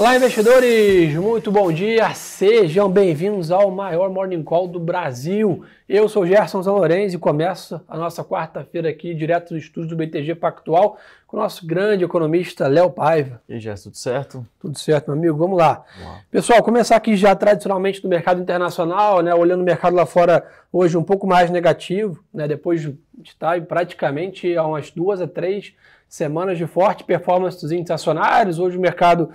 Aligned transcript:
Olá, 0.00 0.16
investidores! 0.16 1.14
Muito 1.14 1.52
bom 1.52 1.70
dia! 1.70 2.14
Sejam 2.14 2.90
bem-vindos 2.90 3.50
ao 3.50 3.70
maior 3.70 4.08
Morning 4.08 4.42
Call 4.42 4.66
do 4.66 4.80
Brasil. 4.80 5.62
Eu 5.86 6.08
sou 6.08 6.26
Gerson 6.26 6.62
Zanorenz 6.62 7.12
e 7.12 7.18
começo 7.18 7.78
a 7.86 7.98
nossa 7.98 8.24
quarta-feira 8.24 8.88
aqui, 8.88 9.12
direto 9.12 9.50
do 9.50 9.58
estúdio 9.58 9.90
do 9.90 9.96
BTG 9.96 10.36
Pactual, 10.36 10.96
com 11.26 11.36
o 11.36 11.40
nosso 11.40 11.66
grande 11.66 12.02
economista 12.02 12.66
Léo 12.66 12.88
Paiva. 12.88 13.42
E 13.46 13.52
aí, 13.52 13.60
Gerson, 13.60 13.90
tudo 13.90 13.98
certo? 13.98 14.46
Tudo 14.58 14.78
certo, 14.78 15.08
meu 15.08 15.18
amigo. 15.18 15.36
Vamos 15.36 15.58
lá. 15.58 15.84
Uau. 16.02 16.16
Pessoal, 16.30 16.62
começar 16.62 16.96
aqui 16.96 17.14
já 17.14 17.36
tradicionalmente 17.36 18.02
no 18.02 18.08
mercado 18.08 18.40
internacional, 18.40 19.20
né? 19.20 19.34
Olhando 19.34 19.60
o 19.60 19.64
mercado 19.64 19.94
lá 19.94 20.06
fora 20.06 20.48
hoje 20.72 20.96
um 20.96 21.04
pouco 21.04 21.26
mais 21.26 21.50
negativo, 21.50 22.24
né? 22.32 22.48
Depois 22.48 22.80
de 22.80 22.98
estar 23.22 23.60
praticamente 23.66 24.56
há 24.56 24.64
umas 24.64 24.90
duas 24.90 25.20
a 25.20 25.28
três 25.28 25.74
semanas 26.08 26.56
de 26.56 26.66
forte 26.66 27.04
performance 27.04 27.60
dos 27.60 27.70
índices 27.70 27.90
acionários. 27.90 28.58
Hoje 28.58 28.78
o 28.78 28.80
mercado 28.80 29.30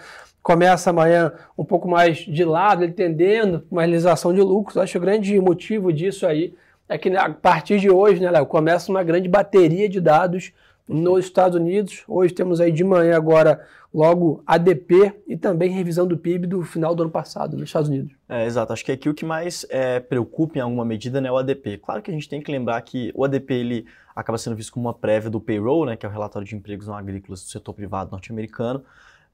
começa 0.45 0.91
amanhã 0.91 1.33
um 1.57 1.65
pouco 1.65 1.87
mais 1.87 2.19
de 2.19 2.45
lado, 2.45 2.83
ele 2.83 2.93
tendendo 2.93 3.63
uma 3.71 3.81
realização 3.81 4.31
de 4.31 4.41
lucros. 4.41 4.77
Acho 4.77 4.91
que 4.91 4.97
o 4.99 5.01
grande 5.01 5.41
motivo 5.41 5.91
disso 5.91 6.27
aí 6.27 6.53
é 6.87 6.99
que 6.99 7.09
a 7.17 7.31
partir 7.31 7.79
de 7.79 7.89
hoje, 7.89 8.21
né, 8.21 8.29
Léo, 8.29 8.45
começa 8.45 8.91
uma 8.91 9.01
grande 9.01 9.27
bateria 9.27 9.89
de 9.89 9.99
dados 9.99 10.53
nos 10.87 11.25
Estados 11.25 11.59
Unidos. 11.59 12.03
Hoje 12.07 12.31
temos 12.31 12.61
aí 12.61 12.71
de 12.71 12.83
manhã 12.83 13.17
agora 13.17 13.65
logo 13.91 14.43
ADP 14.45 15.13
e 15.27 15.35
também 15.35 15.71
revisão 15.71 16.05
do 16.05 16.15
PIB 16.15 16.45
do 16.45 16.61
final 16.61 16.93
do 16.93 17.01
ano 17.01 17.11
passado 17.11 17.57
nos 17.57 17.69
Estados 17.69 17.89
Unidos. 17.89 18.13
É, 18.29 18.45
exato. 18.45 18.71
Acho 18.71 18.85
que 18.85 18.91
aqui 18.91 19.09
o 19.09 19.15
que 19.15 19.25
mais 19.25 19.65
é, 19.67 19.99
preocupa 19.99 20.59
em 20.59 20.61
alguma 20.61 20.85
medida 20.85 21.19
né, 21.19 21.27
é 21.27 21.31
o 21.31 21.37
ADP. 21.37 21.79
Claro 21.79 22.03
que 22.03 22.11
a 22.11 22.13
gente 22.13 22.29
tem 22.29 22.39
que 22.39 22.51
lembrar 22.51 22.79
que 22.83 23.11
o 23.15 23.25
ADP 23.25 23.51
ele 23.51 23.87
acaba 24.15 24.37
sendo 24.37 24.55
visto 24.55 24.71
como 24.71 24.85
uma 24.85 24.93
prévia 24.93 25.31
do 25.31 25.41
payroll, 25.41 25.87
né, 25.87 25.95
que 25.95 26.05
é 26.05 26.09
o 26.09 26.11
relatório 26.11 26.47
de 26.47 26.55
empregos 26.55 26.85
não 26.85 26.95
agrícolas 26.95 27.41
do 27.41 27.49
setor 27.49 27.73
privado 27.73 28.11
norte-americano. 28.11 28.85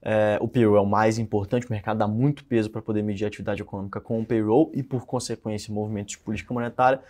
É, 0.02 0.36
o 0.40 0.48
payroll 0.48 0.76
é 0.76 0.80
o 0.80 0.86
mais 0.86 1.18
importante, 1.18 1.66
o 1.66 1.70
mercado 1.70 1.98
dá 1.98 2.08
muito 2.08 2.44
peso 2.44 2.68
para 2.68 2.82
poder 2.82 3.02
medir 3.02 3.24
a 3.24 3.28
atividade 3.28 3.62
econômica 3.62 4.00
com 4.00 4.20
o 4.20 4.24
payroll 4.24 4.70
e, 4.74 4.82
por 4.82 5.06
consequência, 5.06 5.72
movimentos 5.72 6.12
de 6.12 6.18
política 6.18 6.52
monetária. 6.52 7.00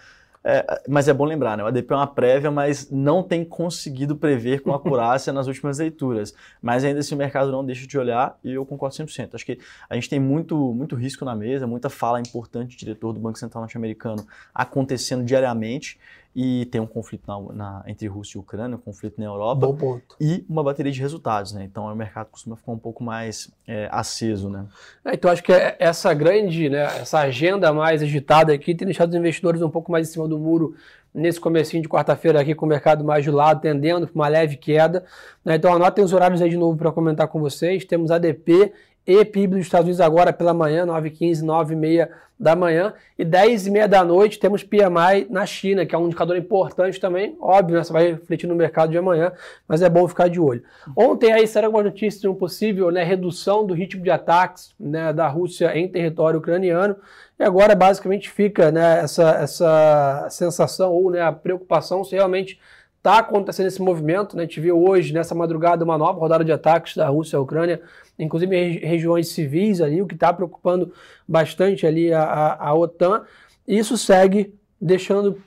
É, 0.44 0.82
mas 0.88 1.06
é 1.06 1.14
bom 1.14 1.24
lembrar, 1.24 1.56
né? 1.56 1.62
o 1.62 1.68
ADP 1.68 1.92
é 1.92 1.96
uma 1.96 2.06
prévia, 2.06 2.50
mas 2.50 2.90
não 2.90 3.22
tem 3.22 3.44
conseguido 3.44 4.16
prever 4.16 4.60
com 4.60 4.74
acurácia 4.74 5.32
nas 5.32 5.46
últimas 5.46 5.78
leituras. 5.78 6.34
Mas 6.60 6.84
ainda 6.84 7.00
assim 7.00 7.14
o 7.14 7.18
mercado 7.18 7.52
não 7.52 7.64
deixa 7.64 7.86
de 7.86 7.96
olhar 7.96 8.36
e 8.42 8.52
eu 8.52 8.66
concordo 8.66 8.96
100%. 8.96 9.34
Acho 9.34 9.46
que 9.46 9.58
a 9.88 9.94
gente 9.94 10.08
tem 10.08 10.18
muito, 10.18 10.56
muito 10.74 10.96
risco 10.96 11.24
na 11.24 11.36
mesa, 11.36 11.66
muita 11.66 11.88
fala 11.88 12.20
importante 12.20 12.76
do 12.76 12.78
diretor 12.80 13.12
do 13.12 13.20
Banco 13.20 13.38
Central 13.38 13.62
norte-americano 13.62 14.26
acontecendo 14.52 15.24
diariamente 15.24 15.98
e 16.34 16.66
tem 16.66 16.80
um 16.80 16.86
conflito 16.86 17.24
na, 17.26 17.40
na, 17.52 17.84
entre 17.86 18.06
Rússia 18.08 18.38
e 18.38 18.40
Ucrânia, 18.40 18.76
um 18.76 18.80
conflito 18.80 19.18
na 19.18 19.26
Europa 19.26 19.66
Bom 19.66 19.76
ponto. 19.76 20.16
e 20.20 20.44
uma 20.48 20.62
bateria 20.62 20.90
de 20.90 21.00
resultados, 21.00 21.52
né? 21.52 21.64
Então 21.64 21.84
o 21.84 21.94
mercado 21.94 22.28
costuma 22.30 22.56
ficar 22.56 22.72
um 22.72 22.78
pouco 22.78 23.04
mais 23.04 23.52
é, 23.66 23.88
aceso, 23.92 24.48
né? 24.48 24.66
É, 25.04 25.14
então 25.14 25.30
acho 25.30 25.42
que 25.42 25.52
essa 25.78 26.14
grande, 26.14 26.70
né, 26.70 26.84
essa 27.00 27.18
agenda 27.20 27.72
mais 27.72 28.02
agitada 28.02 28.52
aqui 28.52 28.74
tem 28.74 28.86
deixado 28.86 29.10
os 29.10 29.14
investidores 29.14 29.60
um 29.60 29.70
pouco 29.70 29.92
mais 29.92 30.08
em 30.08 30.12
cima 30.12 30.26
do 30.26 30.38
muro 30.38 30.74
nesse 31.14 31.38
comecinho 31.38 31.82
de 31.82 31.88
quarta-feira 31.88 32.40
aqui 32.40 32.54
com 32.54 32.64
o 32.64 32.68
mercado 32.68 33.04
mais 33.04 33.22
de 33.22 33.30
lado, 33.30 33.60
tendendo 33.60 34.06
para 34.06 34.14
uma 34.14 34.28
leve 34.28 34.56
queda. 34.56 35.04
Né? 35.44 35.56
Então 35.56 35.74
anotem 35.74 36.02
os 36.02 36.12
horários 36.12 36.40
aí 36.40 36.48
de 36.48 36.56
novo 36.56 36.76
para 36.78 36.90
comentar 36.90 37.28
com 37.28 37.40
vocês. 37.40 37.84
Temos 37.84 38.10
ADP 38.10 38.72
e 39.06 39.24
PIB 39.24 39.56
dos 39.56 39.66
Estados 39.66 39.86
Unidos 39.86 40.00
agora 40.00 40.32
pela 40.32 40.54
manhã, 40.54 40.86
9h15, 40.86 41.42
9h30 41.42 42.08
da 42.38 42.56
manhã. 42.56 42.92
E 43.18 43.24
10h30 43.24 43.86
da 43.86 44.04
noite 44.04 44.38
temos 44.38 44.64
PMI 44.64 45.26
na 45.30 45.46
China, 45.46 45.86
que 45.86 45.94
é 45.94 45.98
um 45.98 46.06
indicador 46.06 46.36
importante 46.36 46.98
também. 47.00 47.36
Óbvio, 47.40 47.76
né, 47.76 47.84
você 47.84 47.92
vai 47.92 48.12
refletir 48.12 48.48
no 48.48 48.54
mercado 48.54 48.90
de 48.90 48.98
amanhã, 48.98 49.32
mas 49.66 49.80
é 49.80 49.88
bom 49.88 50.06
ficar 50.08 50.28
de 50.28 50.40
olho. 50.40 50.62
Ontem 50.96 51.32
aí 51.32 51.46
saíram 51.46 51.68
algumas 51.68 51.86
notícias 51.86 52.20
de 52.20 52.28
uma 52.28 52.36
possível 52.36 52.90
né, 52.90 53.04
redução 53.04 53.64
do 53.64 53.74
ritmo 53.74 54.02
de 54.02 54.10
ataques 54.10 54.74
né, 54.78 55.12
da 55.12 55.28
Rússia 55.28 55.76
em 55.76 55.88
território 55.88 56.40
ucraniano. 56.40 56.96
E 57.38 57.44
agora 57.44 57.74
basicamente 57.74 58.28
fica 58.28 58.70
né, 58.70 59.00
essa, 59.00 59.30
essa 59.30 60.26
sensação 60.30 60.92
ou 60.92 61.10
né, 61.10 61.20
a 61.22 61.32
preocupação 61.32 62.04
se 62.04 62.14
realmente 62.14 62.58
está 63.02 63.18
acontecendo 63.18 63.66
esse 63.66 63.82
movimento. 63.82 64.36
Né? 64.36 64.44
A 64.44 64.46
gente 64.46 64.60
viu 64.60 64.80
hoje, 64.82 65.12
nessa 65.12 65.34
madrugada, 65.34 65.84
uma 65.84 65.98
nova 65.98 66.20
rodada 66.20 66.44
de 66.44 66.52
ataques 66.52 66.96
da 66.96 67.08
Rússia 67.08 67.38
à 67.38 67.42
Ucrânia 67.42 67.82
inclusive 68.18 68.56
em 68.56 68.78
regiões 68.78 69.28
civis 69.28 69.80
ali, 69.80 70.02
o 70.02 70.06
que 70.06 70.14
está 70.14 70.32
preocupando 70.32 70.92
bastante 71.26 71.86
ali 71.86 72.12
a, 72.12 72.22
a, 72.22 72.68
a 72.68 72.74
OTAN. 72.74 73.24
Isso 73.66 73.96
segue 73.96 74.54
deixando, 74.80 75.40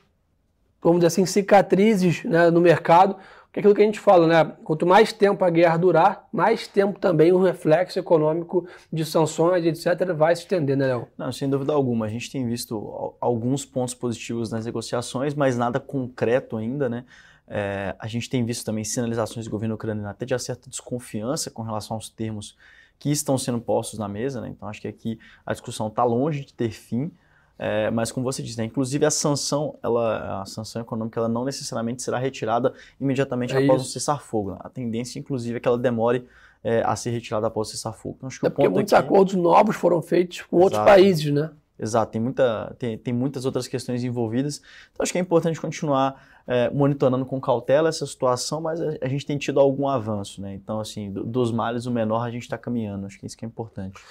vamos 0.82 1.00
dizer 1.00 1.08
assim, 1.08 1.26
cicatrizes 1.26 2.24
né, 2.24 2.50
no 2.50 2.62
mercado, 2.62 3.16
que 3.52 3.60
é 3.60 3.62
aquilo 3.62 3.76
que 3.76 3.82
a 3.82 3.86
gente 3.86 4.00
fala, 4.02 4.28
né? 4.28 4.52
Quanto 4.66 4.86
mais 4.86 5.14
tempo 5.14 5.46
a 5.46 5.50
guerra 5.50 5.78
durar, 5.78 6.28
mais 6.32 6.68
tempo 6.68 7.00
também 7.00 7.32
o 7.32 7.42
reflexo 7.42 7.98
econômico 7.98 8.68
de 8.92 9.06
sanções, 9.06 9.66
etc., 9.66 10.12
vai 10.14 10.36
se 10.36 10.42
estender, 10.42 10.76
né, 10.76 10.88
Léo? 10.88 11.08
Não, 11.18 11.32
sem 11.32 11.50
dúvida 11.50 11.72
alguma. 11.72 12.06
A 12.06 12.10
gente 12.10 12.30
tem 12.30 12.46
visto 12.46 13.16
alguns 13.22 13.64
pontos 13.64 13.94
positivos 13.94 14.52
nas 14.52 14.66
negociações, 14.66 15.34
mas 15.34 15.58
nada 15.58 15.80
concreto 15.80 16.58
ainda, 16.58 16.90
né? 16.90 17.06
É, 17.48 17.96
a 18.00 18.08
gente 18.08 18.30
tem 18.30 18.44
visto 18.44 18.66
também 18.66 18.84
sinalizações 18.84 19.46
do 19.46 19.52
governo 19.52 19.76
ucraniano 19.76 20.10
até 20.10 20.26
de 20.26 20.38
certa 20.40 20.70
desconfiança 20.70 21.52
com 21.52 21.62
relação 21.62 21.96
aos 21.96 22.10
termos 22.10 22.56
que 22.98 23.12
estão 23.12 23.38
sendo 23.38 23.60
postos 23.60 24.00
na 24.00 24.08
mesa, 24.08 24.42
né? 24.42 24.50
Então 24.50 24.68
acho 24.68 24.82
que 24.82 24.88
aqui 24.88 25.20
a 25.46 25.52
discussão 25.52 25.88
está 25.88 26.04
longe 26.04 26.46
de 26.46 26.54
ter 26.54 26.72
fim, 26.72 27.12
é, 27.58 27.90
mas 27.90 28.12
como 28.12 28.24
você 28.24 28.44
disse, 28.44 28.58
né? 28.58 28.66
inclusive 28.66 29.06
a 29.06 29.12
sanção, 29.12 29.78
ela, 29.82 30.42
a 30.42 30.46
sanção 30.46 30.82
econômica, 30.82 31.20
ela 31.20 31.30
não 31.30 31.46
necessariamente 31.46 32.02
será 32.02 32.18
retirada 32.18 32.74
imediatamente 33.00 33.56
é 33.56 33.64
após 33.64 33.82
o 33.82 33.86
cessar-fogo. 33.86 34.52
Né? 34.52 34.58
A 34.60 34.70
tendência, 34.70 35.20
inclusive, 35.20 35.58
é 35.58 35.60
que 35.60 35.68
ela 35.68 35.78
demore 35.78 36.28
é, 36.64 36.82
a 36.86 36.96
ser 36.96 37.12
retirada 37.12 37.48
após 37.48 37.70
o 37.70 37.72
cessar-fogo. 37.72 38.16
Então, 38.18 38.28
acho 38.28 38.40
que 38.40 38.48
é 38.48 38.50
porque 38.50 38.68
muitos 38.68 38.94
aqui... 38.94 39.06
acordos 39.06 39.36
novos 39.36 39.76
foram 39.76 40.02
feitos 40.02 40.42
com 40.42 40.58
Exato. 40.58 40.64
outros 40.64 40.84
países, 40.84 41.32
né? 41.32 41.52
Exato, 41.78 42.12
tem, 42.12 42.22
muita, 42.22 42.74
tem, 42.80 42.98
tem 42.98 43.14
muitas 43.14 43.46
outras 43.46 43.68
questões 43.68 44.04
envolvidas. 44.04 44.62
Então, 44.92 45.04
acho 45.04 45.12
que 45.12 45.18
é 45.18 45.22
importante 45.22 45.60
continuar 45.60 46.24
é, 46.48 46.70
monitorando 46.70 47.26
com 47.26 47.40
cautela 47.42 47.90
essa 47.90 48.06
situação, 48.06 48.62
mas 48.62 48.82
a, 48.82 48.98
a, 49.02 49.08
gente 49.08 49.26
tem 49.26 49.38
tido 49.38 49.60
algum 49.60 49.88
avanço, 49.88 50.42
né? 50.42 50.54
Então, 50.54 50.80
assim, 50.80 51.12
do, 51.12 51.24
dos 51.24 51.52
males, 51.52 51.86
o 51.86 51.92
menor 51.92 52.24
a 52.26 52.32
gente 52.32 52.44
está 52.44 52.58
caminhando. 52.58 53.06
Acho 53.06 53.20
que 53.20 53.26
isso 53.26 53.38
que 53.38 53.44
é 53.44 53.48
importante. 53.48 54.02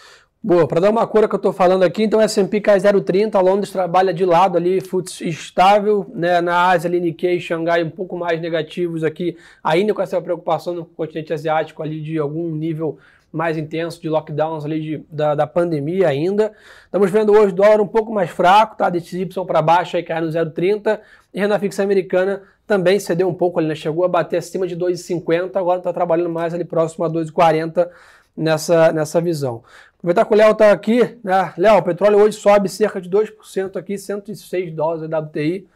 Boa, 0.46 0.68
para 0.68 0.78
dar 0.78 0.90
uma 0.90 1.06
cor 1.06 1.26
que 1.26 1.34
eu 1.34 1.38
estou 1.38 1.54
falando 1.54 1.84
aqui, 1.84 2.02
então 2.02 2.20
S&P 2.20 2.60
cai 2.60 2.78
0,30, 2.78 3.40
Londres 3.40 3.70
trabalha 3.70 4.12
de 4.12 4.26
lado 4.26 4.58
ali, 4.58 4.78
FTSE 4.78 5.26
estável, 5.26 6.04
né, 6.14 6.42
na 6.42 6.68
Ásia 6.68 6.86
ali 6.86 7.00
Nikkei, 7.00 7.40
Xangai 7.40 7.82
um 7.82 7.88
pouco 7.88 8.14
mais 8.14 8.38
negativos 8.42 9.02
aqui, 9.02 9.38
ainda 9.62 9.94
com 9.94 10.02
essa 10.02 10.20
preocupação 10.20 10.74
no 10.74 10.84
continente 10.84 11.32
asiático 11.32 11.82
ali 11.82 11.98
de 11.98 12.18
algum 12.18 12.54
nível 12.54 12.98
mais 13.34 13.58
intenso 13.58 14.00
de 14.00 14.08
lockdowns 14.08 14.64
ali 14.64 14.80
de, 14.80 15.04
da, 15.10 15.34
da 15.34 15.44
pandemia 15.44 16.06
ainda. 16.06 16.52
Estamos 16.84 17.10
vendo 17.10 17.32
hoje 17.32 17.52
o 17.52 17.56
dólar 17.56 17.80
um 17.80 17.86
pouco 17.86 18.12
mais 18.12 18.30
fraco, 18.30 18.76
tá? 18.76 18.88
DXY 18.88 19.26
para 19.44 19.60
baixo 19.60 19.96
aí 19.96 20.04
cai 20.04 20.20
no 20.20 20.28
0,30 20.28 21.00
e 21.34 21.40
renda 21.40 21.58
fixa 21.58 21.82
americana 21.82 22.42
também 22.64 23.00
cedeu 23.00 23.28
um 23.28 23.34
pouco 23.34 23.58
ali, 23.58 23.66
né? 23.66 23.74
Chegou 23.74 24.04
a 24.04 24.08
bater 24.08 24.36
acima 24.36 24.68
de 24.68 24.76
2,50, 24.76 25.56
agora 25.56 25.78
está 25.78 25.92
trabalhando 25.92 26.30
mais 26.30 26.54
ali 26.54 26.64
próximo 26.64 27.04
a 27.04 27.10
2,40 27.10 27.88
nessa, 28.36 28.92
nessa 28.92 29.20
visão. 29.20 29.64
Aproveitar 29.98 30.24
que 30.24 30.32
o 30.32 30.36
Léo 30.36 30.52
está 30.52 30.70
aqui, 30.70 31.18
né? 31.24 31.52
Léo, 31.58 31.78
o 31.78 31.82
petróleo 31.82 32.18
hoje 32.18 32.36
sobe 32.38 32.68
cerca 32.68 33.00
de 33.00 33.10
2% 33.10 33.76
aqui, 33.76 33.98
106 33.98 34.72
dólares 34.72 35.10
WTI 35.10 35.66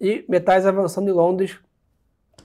e 0.00 0.24
metais 0.28 0.64
avançando 0.64 1.08
em 1.08 1.12
Londres 1.12 1.58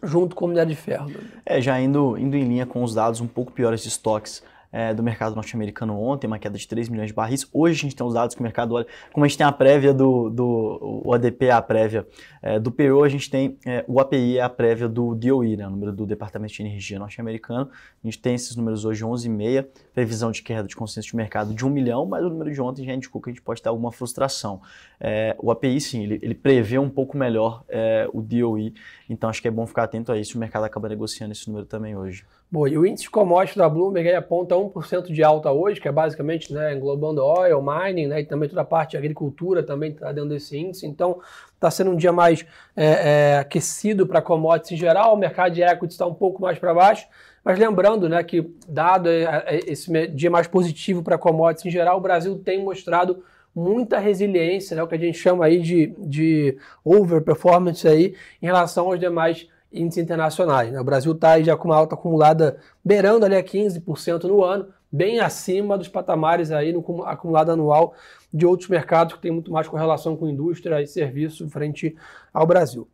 junto 0.01 0.35
com 0.35 0.45
o 0.45 0.47
minério 0.47 0.71
de 0.71 0.75
ferro. 0.75 1.11
É, 1.45 1.61
já 1.61 1.79
indo, 1.79 2.17
indo 2.17 2.35
em 2.35 2.43
linha 2.43 2.65
com 2.65 2.83
os 2.83 2.95
dados 2.95 3.21
um 3.21 3.27
pouco 3.27 3.51
piores 3.51 3.83
de 3.83 3.89
estoques 3.89 4.41
é, 4.73 4.91
do 4.91 5.03
mercado 5.03 5.35
norte-americano 5.35 5.95
ontem, 6.01 6.25
uma 6.25 6.39
queda 6.39 6.57
de 6.57 6.67
3 6.67 6.89
milhões 6.89 7.09
de 7.09 7.13
barris. 7.13 7.47
Hoje 7.53 7.77
a 7.77 7.81
gente 7.83 7.95
tem 7.95 8.05
os 8.05 8.15
dados 8.15 8.33
que 8.33 8.41
o 8.41 8.43
mercado 8.43 8.73
olha, 8.73 8.87
como 9.11 9.23
a 9.23 9.27
gente 9.27 9.37
tem 9.37 9.45
a 9.45 9.51
prévia 9.51 9.93
do, 9.93 10.31
do 10.31 11.01
o 11.05 11.13
ADP, 11.13 11.51
a 11.51 11.61
prévia 11.61 12.07
é, 12.41 12.59
do 12.59 12.71
PO, 12.71 13.03
a 13.03 13.09
gente 13.09 13.29
tem 13.29 13.55
é, 13.67 13.85
o 13.87 13.99
API, 13.99 14.39
a 14.39 14.49
prévia 14.49 14.89
do 14.89 15.13
DOE, 15.13 15.55
né, 15.55 15.67
o 15.67 15.69
número 15.69 15.91
do 15.91 16.07
Departamento 16.07 16.55
de 16.55 16.63
Energia 16.63 16.97
norte-americano. 16.97 17.69
A 18.03 18.07
gente 18.07 18.19
tem 18.19 18.33
esses 18.33 18.55
números 18.55 18.83
hoje 18.83 19.03
11,5, 19.03 19.67
previsão 19.93 20.31
de 20.31 20.41
queda 20.41 20.67
de 20.67 20.75
consenso 20.75 21.09
de 21.09 21.15
mercado 21.15 21.53
de 21.53 21.63
1 21.63 21.69
milhão, 21.69 22.05
mas 22.07 22.25
o 22.25 22.29
número 22.29 22.51
de 22.51 22.59
ontem 22.59 22.83
já 22.83 22.93
indicou 22.95 23.21
que 23.21 23.29
a 23.29 23.33
gente 23.33 23.43
pode 23.43 23.61
ter 23.61 23.69
alguma 23.69 23.91
frustração. 23.91 24.59
É, 24.99 25.35
o 25.39 25.51
API, 25.51 25.79
sim, 25.79 26.03
ele, 26.03 26.19
ele, 26.23 26.33
prevê 26.33 26.79
um 26.79 26.89
pouco 26.89 27.15
melhor 27.15 27.63
é, 27.69 28.09
o 28.11 28.21
DOE, 28.21 28.73
então 29.07 29.29
acho 29.29 29.41
que 29.41 29.47
é 29.47 29.51
bom 29.51 29.67
ficar 29.67 29.83
atento 29.83 30.11
a 30.11 30.17
isso. 30.17 30.35
O 30.35 30.39
mercado 30.39 30.63
acaba 30.63 30.89
negociando 30.89 31.31
esse 31.31 31.47
número 31.47 31.67
também 31.67 31.95
hoje. 31.95 32.25
Bom, 32.53 32.67
e 32.67 32.77
o 32.77 32.85
índice 32.85 33.05
de 33.05 33.09
commodities 33.09 33.57
da 33.57 33.67
Bloomberg 33.67 34.13
aponta 34.13 34.53
1% 34.53 35.11
de 35.11 35.23
alta 35.23 35.51
hoje, 35.51 35.81
que 35.81 35.87
é 35.87 35.91
basicamente 35.91 36.53
né, 36.53 36.75
englobando 36.75 37.25
oil, 37.25 37.59
mining, 37.59 38.05
né, 38.05 38.21
e 38.21 38.25
também 38.25 38.47
toda 38.47 38.61
a 38.61 38.63
parte 38.63 38.91
de 38.91 38.97
agricultura 38.97 39.63
também 39.63 39.89
está 39.89 40.11
dentro 40.11 40.29
desse 40.29 40.55
índice. 40.55 40.85
Então, 40.85 41.19
está 41.55 41.71
sendo 41.71 41.89
um 41.89 41.95
dia 41.95 42.11
mais 42.11 42.45
é, 42.75 42.85
é, 42.85 43.37
aquecido 43.39 44.05
para 44.05 44.21
commodities 44.21 44.73
em 44.73 44.77
geral, 44.77 45.15
o 45.15 45.17
mercado 45.17 45.55
de 45.55 45.63
equities 45.63 45.93
está 45.93 46.05
um 46.05 46.13
pouco 46.13 46.43
mais 46.43 46.59
para 46.59 46.75
baixo, 46.75 47.07
mas 47.43 47.57
lembrando 47.57 48.07
né, 48.07 48.23
que, 48.23 48.47
dado 48.67 49.09
é, 49.09 49.23
é, 49.47 49.59
esse 49.65 49.91
dia 50.09 50.29
mais 50.29 50.45
positivo 50.45 51.01
para 51.01 51.17
commodities 51.17 51.65
em 51.65 51.71
geral, 51.71 51.97
o 51.97 52.01
Brasil 52.01 52.37
tem 52.37 52.63
mostrado 52.63 53.23
muita 53.55 53.97
resiliência, 53.97 54.77
né, 54.77 54.83
o 54.83 54.87
que 54.87 54.93
a 54.93 54.99
gente 54.99 55.17
chama 55.17 55.45
aí 55.45 55.59
de, 55.59 55.91
de 55.97 56.55
overperformance 56.85 57.87
aí, 57.87 58.13
em 58.39 58.45
relação 58.45 58.85
aos 58.85 58.99
demais 58.99 59.47
índices 59.73 60.03
internacionais. 60.03 60.71
Né? 60.71 60.79
O 60.79 60.83
Brasil 60.83 61.11
está 61.11 61.41
já 61.41 61.57
com 61.57 61.69
uma 61.69 61.75
alta 61.75 61.95
acumulada 61.95 62.57
beirando 62.83 63.25
ali 63.25 63.35
a 63.35 63.43
15% 63.43 64.23
no 64.25 64.43
ano, 64.43 64.67
bem 64.91 65.19
acima 65.19 65.77
dos 65.77 65.87
patamares 65.87 66.51
aí 66.51 66.71
no 66.71 67.03
acumulado 67.03 67.51
anual 67.51 67.95
de 68.31 68.45
outros 68.45 68.69
mercados 68.69 69.15
que 69.15 69.21
tem 69.21 69.31
muito 69.31 69.51
mais 69.51 69.67
correlação 69.67 70.15
com 70.15 70.29
indústria 70.29 70.81
e 70.81 70.87
serviço 70.87 71.49
frente 71.49 71.95
ao 72.31 72.45
Brasil. 72.45 72.87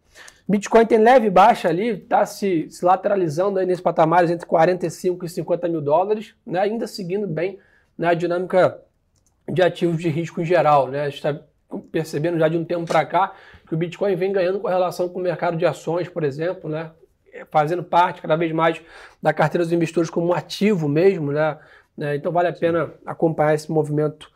Bitcoin 0.47 0.85
tem 0.85 0.97
leve 0.97 1.29
baixa 1.29 1.69
ali, 1.69 1.89
está 1.89 2.25
se, 2.25 2.67
se, 2.71 2.83
lateralizando 2.83 3.59
aí 3.59 3.65
nesses 3.65 3.83
patamares 3.83 4.31
entre 4.31 4.47
45 4.47 5.25
e 5.25 5.29
50 5.29 5.67
mil 5.67 5.81
dólares, 5.81 6.33
né, 6.45 6.59
ainda 6.59 6.87
seguindo 6.87 7.27
bem 7.27 7.59
na 7.95 8.13
dinâmica 8.13 8.79
de 9.47 9.61
ativos 9.61 10.01
de 10.01 10.09
risco 10.09 10.41
em 10.41 10.45
geral. 10.45 10.87
Né? 10.87 11.01
A 11.01 11.09
gente 11.09 11.17
está 11.17 11.39
percebendo 11.91 12.39
já 12.39 12.47
de 12.47 12.57
um 12.57 12.65
tempo 12.65 12.85
para 12.85 13.05
cá 13.05 13.33
que 13.69 13.75
o 13.75 13.77
Bitcoin 13.77 14.15
vem 14.15 14.33
ganhando 14.33 14.59
correlação 14.59 15.07
com 15.07 15.19
o 15.19 15.23
mercado 15.23 15.55
de 15.55 15.65
ações, 15.65 16.09
por 16.09 16.23
exemplo, 16.23 16.69
né? 16.69 16.91
fazendo 17.51 17.83
parte 17.83 18.21
cada 18.21 18.35
vez 18.35 18.51
mais 18.51 18.81
da 19.21 19.31
carteira 19.31 19.63
dos 19.63 19.71
investidores 19.71 20.09
como 20.09 20.27
um 20.27 20.33
ativo 20.33 20.89
mesmo. 20.89 21.31
Né? 21.31 21.57
Então 22.15 22.31
vale 22.31 22.47
a 22.47 22.53
pena 22.53 22.91
acompanhar 23.05 23.53
esse 23.53 23.71
movimento 23.71 24.29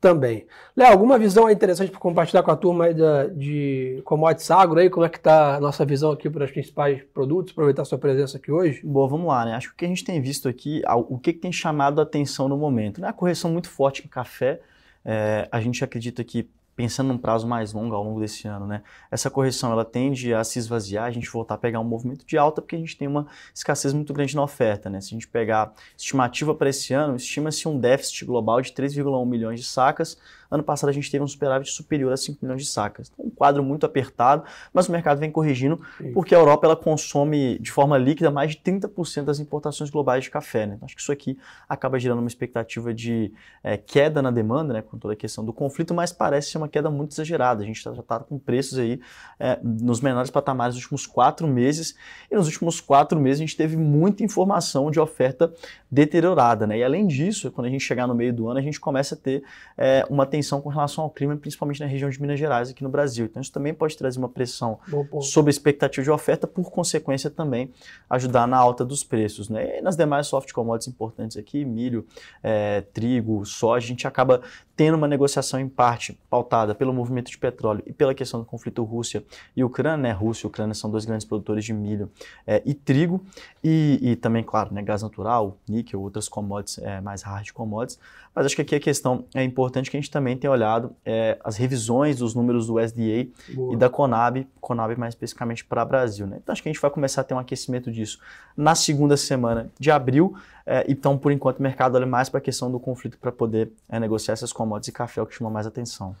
também. 0.00 0.46
Léo, 0.76 0.90
alguma 0.90 1.18
visão 1.18 1.48
interessante 1.48 1.90
para 1.90 2.00
compartilhar 2.00 2.42
com 2.42 2.50
a 2.50 2.56
turma 2.56 2.86
aí 2.86 2.94
da, 2.94 3.26
de 3.28 4.02
commodities 4.04 4.50
agro 4.50 4.78
aí? 4.78 4.90
Como 4.90 5.06
é 5.06 5.08
que 5.08 5.16
está 5.16 5.56
a 5.56 5.60
nossa 5.60 5.84
visão 5.84 6.10
aqui 6.10 6.28
para 6.28 6.44
os 6.44 6.50
principais 6.50 7.02
produtos? 7.14 7.52
Aproveitar 7.52 7.82
a 7.82 7.84
sua 7.84 7.98
presença 7.98 8.36
aqui 8.36 8.50
hoje. 8.50 8.80
Boa, 8.84 9.08
vamos 9.08 9.26
lá, 9.26 9.44
né? 9.44 9.54
Acho 9.54 9.68
que 9.68 9.74
o 9.74 9.76
que 9.76 9.84
a 9.84 9.88
gente 9.88 10.04
tem 10.04 10.20
visto 10.20 10.48
aqui, 10.48 10.82
o 11.08 11.18
que, 11.18 11.32
que 11.32 11.38
tem 11.38 11.52
chamado 11.52 12.00
a 12.00 12.02
atenção 12.02 12.48
no 12.48 12.56
momento, 12.56 13.00
né? 13.00 13.08
A 13.08 13.12
correção 13.12 13.50
muito 13.50 13.70
forte 13.70 14.04
em 14.04 14.08
café, 14.08 14.60
é, 15.04 15.48
a 15.50 15.60
gente 15.60 15.82
acredita 15.82 16.22
que 16.22 16.48
pensando 16.76 17.08
num 17.08 17.18
prazo 17.18 17.48
mais 17.48 17.72
longo 17.72 17.94
ao 17.94 18.04
longo 18.04 18.20
desse 18.20 18.46
ano, 18.46 18.66
né? 18.66 18.82
Essa 19.10 19.30
correção 19.30 19.72
ela 19.72 19.84
tende 19.84 20.34
a 20.34 20.44
se 20.44 20.58
esvaziar, 20.58 21.06
a 21.06 21.10
gente 21.10 21.28
voltar 21.30 21.54
a 21.54 21.58
pegar 21.58 21.80
um 21.80 21.84
movimento 21.84 22.26
de 22.26 22.36
alta 22.36 22.60
porque 22.60 22.76
a 22.76 22.78
gente 22.78 22.96
tem 22.96 23.08
uma 23.08 23.26
escassez 23.54 23.94
muito 23.94 24.12
grande 24.12 24.36
na 24.36 24.42
oferta, 24.42 24.90
né? 24.90 25.00
Se 25.00 25.08
a 25.08 25.10
gente 25.16 25.26
pegar 25.26 25.72
estimativa 25.96 26.54
para 26.54 26.68
esse 26.68 26.92
ano, 26.92 27.16
estima-se 27.16 27.66
um 27.66 27.80
déficit 27.80 28.26
global 28.26 28.60
de 28.60 28.72
3,1 28.72 29.26
milhões 29.26 29.60
de 29.60 29.66
sacas, 29.66 30.18
Ano 30.50 30.62
passado 30.62 30.90
a 30.90 30.92
gente 30.92 31.10
teve 31.10 31.22
um 31.22 31.28
superávit 31.28 31.70
superior 31.70 32.12
a 32.12 32.16
5 32.16 32.38
milhões 32.42 32.62
de 32.62 32.68
sacas. 32.68 33.10
Então, 33.12 33.26
um 33.26 33.30
quadro 33.30 33.62
muito 33.62 33.86
apertado, 33.86 34.44
mas 34.72 34.88
o 34.88 34.92
mercado 34.92 35.18
vem 35.18 35.30
corrigindo 35.30 35.80
Sim. 35.98 36.12
porque 36.12 36.34
a 36.34 36.38
Europa 36.38 36.66
ela 36.66 36.76
consome 36.76 37.58
de 37.58 37.70
forma 37.70 37.96
líquida 37.98 38.30
mais 38.30 38.52
de 38.52 38.58
30% 38.58 39.24
das 39.24 39.40
importações 39.40 39.90
globais 39.90 40.24
de 40.24 40.30
café. 40.30 40.66
Né? 40.66 40.74
Então, 40.76 40.86
acho 40.86 40.94
que 40.94 41.00
isso 41.00 41.12
aqui 41.12 41.38
acaba 41.68 41.98
gerando 41.98 42.18
uma 42.18 42.28
expectativa 42.28 42.92
de 42.92 43.32
é, 43.62 43.76
queda 43.76 44.22
na 44.22 44.30
demanda, 44.30 44.74
né, 44.74 44.82
com 44.82 44.98
toda 44.98 45.14
a 45.14 45.16
questão 45.16 45.44
do 45.44 45.52
conflito, 45.52 45.94
mas 45.94 46.12
parece 46.12 46.50
ser 46.50 46.58
uma 46.58 46.68
queda 46.68 46.90
muito 46.90 47.12
exagerada. 47.12 47.62
A 47.62 47.66
gente 47.66 47.82
já 47.82 47.92
está 47.92 48.20
com 48.20 48.38
preços 48.38 48.78
aí 48.78 49.00
é, 49.38 49.58
nos 49.62 50.00
menores 50.00 50.30
patamares 50.30 50.74
nos 50.74 50.84
últimos 50.84 51.06
quatro 51.06 51.46
meses, 51.46 51.96
e 52.30 52.34
nos 52.34 52.46
últimos 52.46 52.80
quatro 52.80 53.18
meses 53.18 53.40
a 53.40 53.44
gente 53.44 53.56
teve 53.56 53.76
muita 53.76 54.22
informação 54.22 54.90
de 54.90 55.00
oferta 55.00 55.52
deteriorada. 55.90 56.66
Né? 56.66 56.78
E 56.78 56.84
além 56.84 57.06
disso, 57.06 57.50
quando 57.50 57.66
a 57.66 57.70
gente 57.70 57.82
chegar 57.82 58.06
no 58.06 58.14
meio 58.14 58.32
do 58.32 58.48
ano, 58.48 58.58
a 58.58 58.62
gente 58.62 58.80
começa 58.80 59.14
a 59.14 59.18
ter 59.18 59.42
é, 59.76 60.04
uma 60.10 60.24
atenção 60.24 60.60
com 60.60 60.68
relação 60.68 61.04
ao 61.04 61.10
clima, 61.10 61.36
principalmente 61.36 61.80
na 61.80 61.86
região 61.86 62.10
de 62.10 62.20
Minas 62.20 62.38
Gerais, 62.38 62.70
aqui 62.70 62.82
no 62.82 62.88
Brasil. 62.88 63.26
Então, 63.26 63.40
isso 63.40 63.52
também 63.52 63.72
pode 63.72 63.96
trazer 63.96 64.18
uma 64.18 64.28
pressão 64.28 64.78
sobre 65.20 65.50
a 65.50 65.52
expectativa 65.52 66.02
de 66.02 66.10
oferta, 66.10 66.46
por 66.46 66.70
consequência, 66.70 67.30
também 67.30 67.70
ajudar 68.10 68.46
na 68.46 68.56
alta 68.56 68.84
dos 68.84 69.04
preços. 69.04 69.48
Né? 69.48 69.78
E 69.78 69.80
nas 69.80 69.96
demais 69.96 70.26
soft 70.26 70.52
commodities 70.52 70.92
importantes 70.92 71.36
aqui, 71.36 71.64
milho, 71.64 72.06
é, 72.42 72.80
trigo, 72.92 73.44
soja, 73.44 73.86
a 73.86 73.88
gente 73.88 74.06
acaba 74.06 74.40
tendo 74.76 74.94
uma 74.94 75.08
negociação 75.08 75.58
em 75.58 75.68
parte 75.68 76.18
pautada 76.28 76.74
pelo 76.74 76.92
movimento 76.92 77.30
de 77.30 77.38
petróleo 77.38 77.82
e 77.86 77.92
pela 77.92 78.14
questão 78.14 78.40
do 78.40 78.46
conflito 78.46 78.84
Rússia 78.84 79.24
e 79.56 79.64
Ucrânia. 79.64 79.96
Né? 79.96 80.12
Rússia 80.12 80.46
e 80.46 80.48
Ucrânia 80.48 80.74
são 80.74 80.90
dois 80.90 81.06
grandes 81.06 81.26
produtores 81.26 81.64
de 81.64 81.72
milho 81.72 82.10
é, 82.46 82.62
e 82.66 82.74
trigo, 82.74 83.24
e, 83.64 83.98
e, 84.02 84.16
também, 84.16 84.44
claro, 84.44 84.72
né, 84.72 84.82
gás 84.82 85.02
natural, 85.02 85.56
níquel, 85.68 85.85
outras 85.94 86.28
commodities, 86.28 86.78
é, 86.78 87.00
mais 87.00 87.22
hard 87.22 87.50
commodities. 87.52 87.98
Mas 88.34 88.46
acho 88.46 88.56
que 88.56 88.62
aqui 88.62 88.74
a 88.74 88.80
questão 88.80 89.24
é 89.34 89.44
importante 89.44 89.90
que 89.90 89.96
a 89.96 90.00
gente 90.00 90.10
também 90.10 90.36
tenha 90.36 90.50
olhado 90.50 90.94
é, 91.04 91.38
as 91.44 91.56
revisões 91.56 92.16
dos 92.18 92.34
números 92.34 92.66
do 92.66 92.80
SDA 92.80 93.28
Boa. 93.54 93.74
e 93.74 93.76
da 93.76 93.88
Conab, 93.88 94.46
Conab 94.60 94.96
mais 94.96 95.14
especificamente 95.14 95.64
para 95.64 95.82
o 95.82 95.86
Brasil. 95.86 96.26
Né? 96.26 96.38
Então 96.42 96.52
acho 96.52 96.62
que 96.62 96.68
a 96.68 96.72
gente 96.72 96.80
vai 96.80 96.90
começar 96.90 97.20
a 97.20 97.24
ter 97.24 97.34
um 97.34 97.38
aquecimento 97.38 97.90
disso 97.90 98.18
na 98.56 98.74
segunda 98.74 99.16
semana 99.16 99.70
de 99.78 99.90
abril. 99.90 100.34
É, 100.66 100.84
então, 100.88 101.16
por 101.16 101.30
enquanto, 101.30 101.60
o 101.60 101.62
mercado 101.62 101.94
olha 101.94 102.06
mais 102.06 102.28
para 102.28 102.38
a 102.38 102.40
questão 102.40 102.70
do 102.70 102.80
conflito 102.80 103.16
para 103.18 103.30
poder 103.30 103.70
é, 103.88 104.00
negociar 104.00 104.32
essas 104.32 104.52
commodities 104.52 104.88
e 104.88 104.92
café, 104.92 105.20
é 105.20 105.22
o 105.22 105.26
que 105.26 105.34
chama 105.34 105.50
mais 105.50 105.66
atenção. 105.66 106.16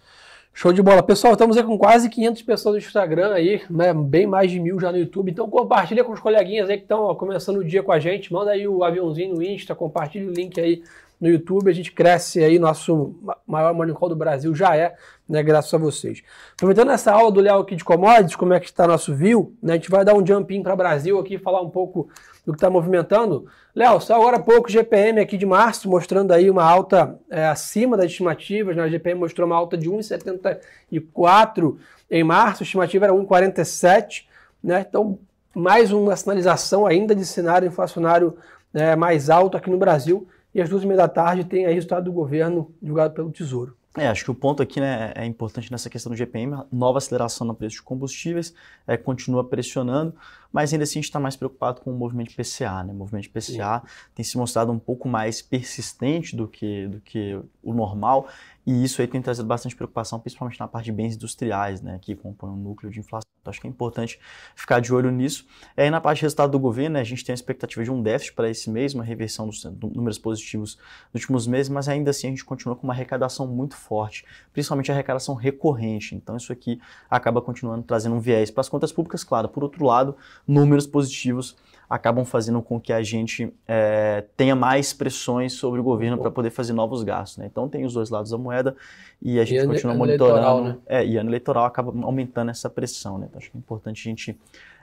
Show 0.58 0.72
de 0.72 0.80
bola. 0.80 1.02
Pessoal, 1.02 1.34
estamos 1.34 1.54
aí 1.58 1.62
com 1.62 1.76
quase 1.76 2.08
500 2.08 2.40
pessoas 2.40 2.72
no 2.76 2.78
Instagram 2.78 3.34
aí, 3.34 3.60
né? 3.68 3.92
bem 3.92 4.26
mais 4.26 4.50
de 4.50 4.58
mil 4.58 4.80
já 4.80 4.90
no 4.90 4.96
YouTube. 4.96 5.30
Então 5.30 5.50
compartilha 5.50 6.02
com 6.02 6.12
os 6.12 6.18
coleguinhas 6.18 6.70
aí 6.70 6.78
que 6.78 6.84
estão 6.84 7.14
começando 7.14 7.58
o 7.58 7.64
dia 7.64 7.82
com 7.82 7.92
a 7.92 7.98
gente. 7.98 8.32
Manda 8.32 8.52
aí 8.52 8.66
o 8.66 8.82
aviãozinho 8.82 9.34
no 9.34 9.42
Insta, 9.42 9.74
compartilha 9.74 10.26
o 10.26 10.32
link 10.32 10.58
aí 10.58 10.82
no 11.20 11.28
YouTube. 11.28 11.68
A 11.68 11.74
gente 11.74 11.92
cresce 11.92 12.42
aí, 12.42 12.58
nosso 12.58 13.14
maior 13.46 13.74
Morning 13.74 13.92
Call 13.92 14.08
do 14.08 14.16
Brasil 14.16 14.54
já 14.54 14.74
é, 14.74 14.94
né, 15.28 15.42
graças 15.42 15.74
a 15.74 15.76
vocês. 15.76 16.22
Aproveitando 16.54 16.90
essa 16.90 17.12
aula 17.12 17.30
do 17.30 17.42
Léo 17.42 17.58
aqui 17.58 17.76
de 17.76 17.84
commodities, 17.84 18.34
como 18.34 18.54
é 18.54 18.58
que 18.58 18.64
está 18.64 18.86
nosso 18.86 19.14
view, 19.14 19.54
né, 19.62 19.74
a 19.74 19.76
gente 19.76 19.90
vai 19.90 20.06
dar 20.06 20.14
um 20.14 20.26
jumping 20.26 20.62
para 20.62 20.74
Brasil 20.74 21.18
aqui, 21.18 21.36
falar 21.36 21.60
um 21.60 21.68
pouco 21.68 22.08
do 22.46 22.52
que 22.52 22.58
está 22.58 22.70
movimentando. 22.70 23.46
Léo, 23.74 24.00
só 24.00 24.14
agora 24.14 24.36
há 24.36 24.40
pouco 24.40 24.70
GPM 24.70 25.18
aqui 25.18 25.36
de 25.36 25.44
março, 25.44 25.90
mostrando 25.90 26.32
aí 26.32 26.48
uma 26.48 26.62
alta 26.62 27.18
é, 27.28 27.44
acima 27.48 27.96
das 27.96 28.06
estimativas, 28.06 28.76
né, 28.76 28.84
a 28.84 28.88
GPM 28.88 29.18
mostrou 29.18 29.46
uma 29.46 29.56
alta 29.56 29.76
de 29.76 29.90
1,74 29.90 31.76
em 32.08 32.22
março, 32.22 32.62
a 32.62 32.64
estimativa 32.64 33.06
era 33.06 33.12
1,47, 33.12 34.26
né, 34.62 34.86
então 34.88 35.18
mais 35.52 35.90
uma 35.90 36.14
sinalização 36.14 36.86
ainda 36.86 37.14
de 37.14 37.26
cenário 37.26 37.66
inflacionário 37.66 38.36
né, 38.72 38.94
mais 38.94 39.28
alto 39.28 39.56
aqui 39.56 39.68
no 39.68 39.78
Brasil, 39.78 40.28
e 40.54 40.62
às 40.62 40.68
duas 40.68 40.84
e 40.84 40.86
meia 40.86 40.98
da 40.98 41.08
tarde 41.08 41.44
tem 41.44 41.66
aí 41.66 41.74
resultado 41.74 42.04
do 42.04 42.12
governo 42.12 42.72
divulgado 42.80 43.12
pelo 43.12 43.32
Tesouro. 43.32 43.76
É, 43.98 44.08
acho 44.08 44.24
que 44.24 44.30
o 44.30 44.34
ponto 44.34 44.62
aqui 44.62 44.78
né, 44.78 45.10
é 45.14 45.24
importante 45.24 45.72
nessa 45.72 45.88
questão 45.88 46.12
do 46.12 46.16
GPM, 46.16 46.62
nova 46.70 46.98
aceleração 46.98 47.46
no 47.46 47.54
preço 47.54 47.76
de 47.76 47.82
combustíveis, 47.82 48.54
é, 48.86 48.94
continua 48.94 49.42
pressionando, 49.42 50.14
mas 50.56 50.72
ainda 50.72 50.84
assim 50.84 51.00
a 51.00 51.02
gente 51.02 51.10
está 51.10 51.20
mais 51.20 51.36
preocupado 51.36 51.82
com 51.82 51.90
o 51.90 51.94
movimento 51.94 52.34
PCA. 52.34 52.82
Né? 52.82 52.90
O 52.90 52.96
movimento 52.96 53.28
PCA 53.28 53.82
Sim. 53.84 53.92
tem 54.14 54.24
se 54.24 54.38
mostrado 54.38 54.72
um 54.72 54.78
pouco 54.78 55.06
mais 55.06 55.42
persistente 55.42 56.34
do 56.34 56.48
que, 56.48 56.86
do 56.88 56.98
que 56.98 57.38
o 57.62 57.74
normal 57.74 58.26
e 58.66 58.82
isso 58.82 59.00
aí 59.00 59.06
tem 59.06 59.22
trazido 59.22 59.46
bastante 59.46 59.76
preocupação, 59.76 60.18
principalmente 60.18 60.58
na 60.58 60.66
parte 60.66 60.86
de 60.86 60.92
bens 60.92 61.14
industriais, 61.14 61.80
né, 61.80 62.00
que 62.02 62.16
compõem 62.16 62.50
um 62.50 62.56
núcleo 62.56 62.90
de 62.90 62.98
inflação. 62.98 63.26
Então, 63.40 63.52
acho 63.52 63.60
que 63.60 63.68
é 63.68 63.70
importante 63.70 64.18
ficar 64.56 64.80
de 64.80 64.92
olho 64.92 65.08
nisso. 65.08 65.46
E 65.76 65.82
aí, 65.82 65.88
na 65.88 66.00
parte 66.00 66.18
de 66.18 66.22
resultado 66.22 66.50
do 66.50 66.58
governo, 66.58 66.94
né, 66.94 67.00
a 67.00 67.04
gente 67.04 67.24
tem 67.24 67.32
a 67.32 67.34
expectativa 67.34 67.84
de 67.84 67.92
um 67.92 68.02
déficit 68.02 68.34
para 68.34 68.50
esse 68.50 68.68
mês, 68.68 68.92
uma 68.92 69.04
reversão 69.04 69.46
dos 69.46 69.62
números 69.94 70.18
positivos 70.18 70.76
nos 71.14 71.22
últimos 71.22 71.46
meses, 71.46 71.68
mas 71.68 71.88
ainda 71.88 72.10
assim 72.10 72.26
a 72.26 72.30
gente 72.30 72.44
continua 72.44 72.74
com 72.74 72.82
uma 72.82 72.92
arrecadação 72.92 73.46
muito 73.46 73.76
forte, 73.76 74.24
principalmente 74.52 74.90
a 74.90 74.94
arrecadação 74.94 75.36
recorrente. 75.36 76.16
Então, 76.16 76.36
isso 76.36 76.52
aqui 76.52 76.80
acaba 77.08 77.40
continuando 77.40 77.84
trazendo 77.84 78.16
um 78.16 78.20
viés 78.20 78.50
para 78.50 78.62
as 78.62 78.68
contas 78.68 78.90
públicas, 78.90 79.22
claro. 79.22 79.48
Por 79.48 79.62
outro 79.62 79.84
lado, 79.84 80.16
números 80.46 80.86
positivos 80.86 81.56
acabam 81.88 82.24
fazendo 82.24 82.60
com 82.60 82.80
que 82.80 82.92
a 82.92 83.02
gente 83.02 83.52
é, 83.66 84.24
tenha 84.36 84.56
mais 84.56 84.92
pressões 84.92 85.52
sobre 85.52 85.80
o 85.80 85.82
governo 85.82 86.18
para 86.18 86.30
poder 86.30 86.50
fazer 86.50 86.72
novos 86.72 87.02
gastos. 87.02 87.38
Né? 87.38 87.46
Então 87.46 87.68
tem 87.68 87.84
os 87.84 87.94
dois 87.94 88.10
lados 88.10 88.30
da 88.30 88.38
moeda 88.38 88.76
e 89.22 89.38
a 89.38 89.44
gente 89.44 89.62
e 89.62 89.66
continua 89.66 89.92
ano 89.92 89.98
monitorando. 89.98 90.38
Eleitoral, 90.38 90.64
né? 90.64 90.78
é, 90.86 91.06
e 91.06 91.16
ano 91.16 91.30
eleitoral 91.30 91.64
acaba 91.64 91.92
aumentando 92.04 92.50
essa 92.50 92.68
pressão. 92.68 93.18
Né? 93.18 93.26
Então 93.28 93.38
acho 93.38 93.50
que 93.50 93.56
é 93.56 93.60
importante 93.60 94.00
a 94.00 94.10
gente, 94.10 94.38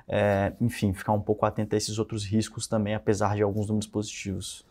é, 0.08 0.54
enfim, 0.62 0.94
ficar 0.94 1.12
um 1.12 1.22
pouco 1.22 1.46
atento 1.46 1.76
a 1.76 1.78
esses 1.78 2.00
outros 2.00 2.26
riscos 2.26 2.68
também, 2.68 2.96
apesar 2.96 3.36
de 3.36 3.44
alguns 3.44 3.68
números 3.68 3.88
positivos. 3.88 4.66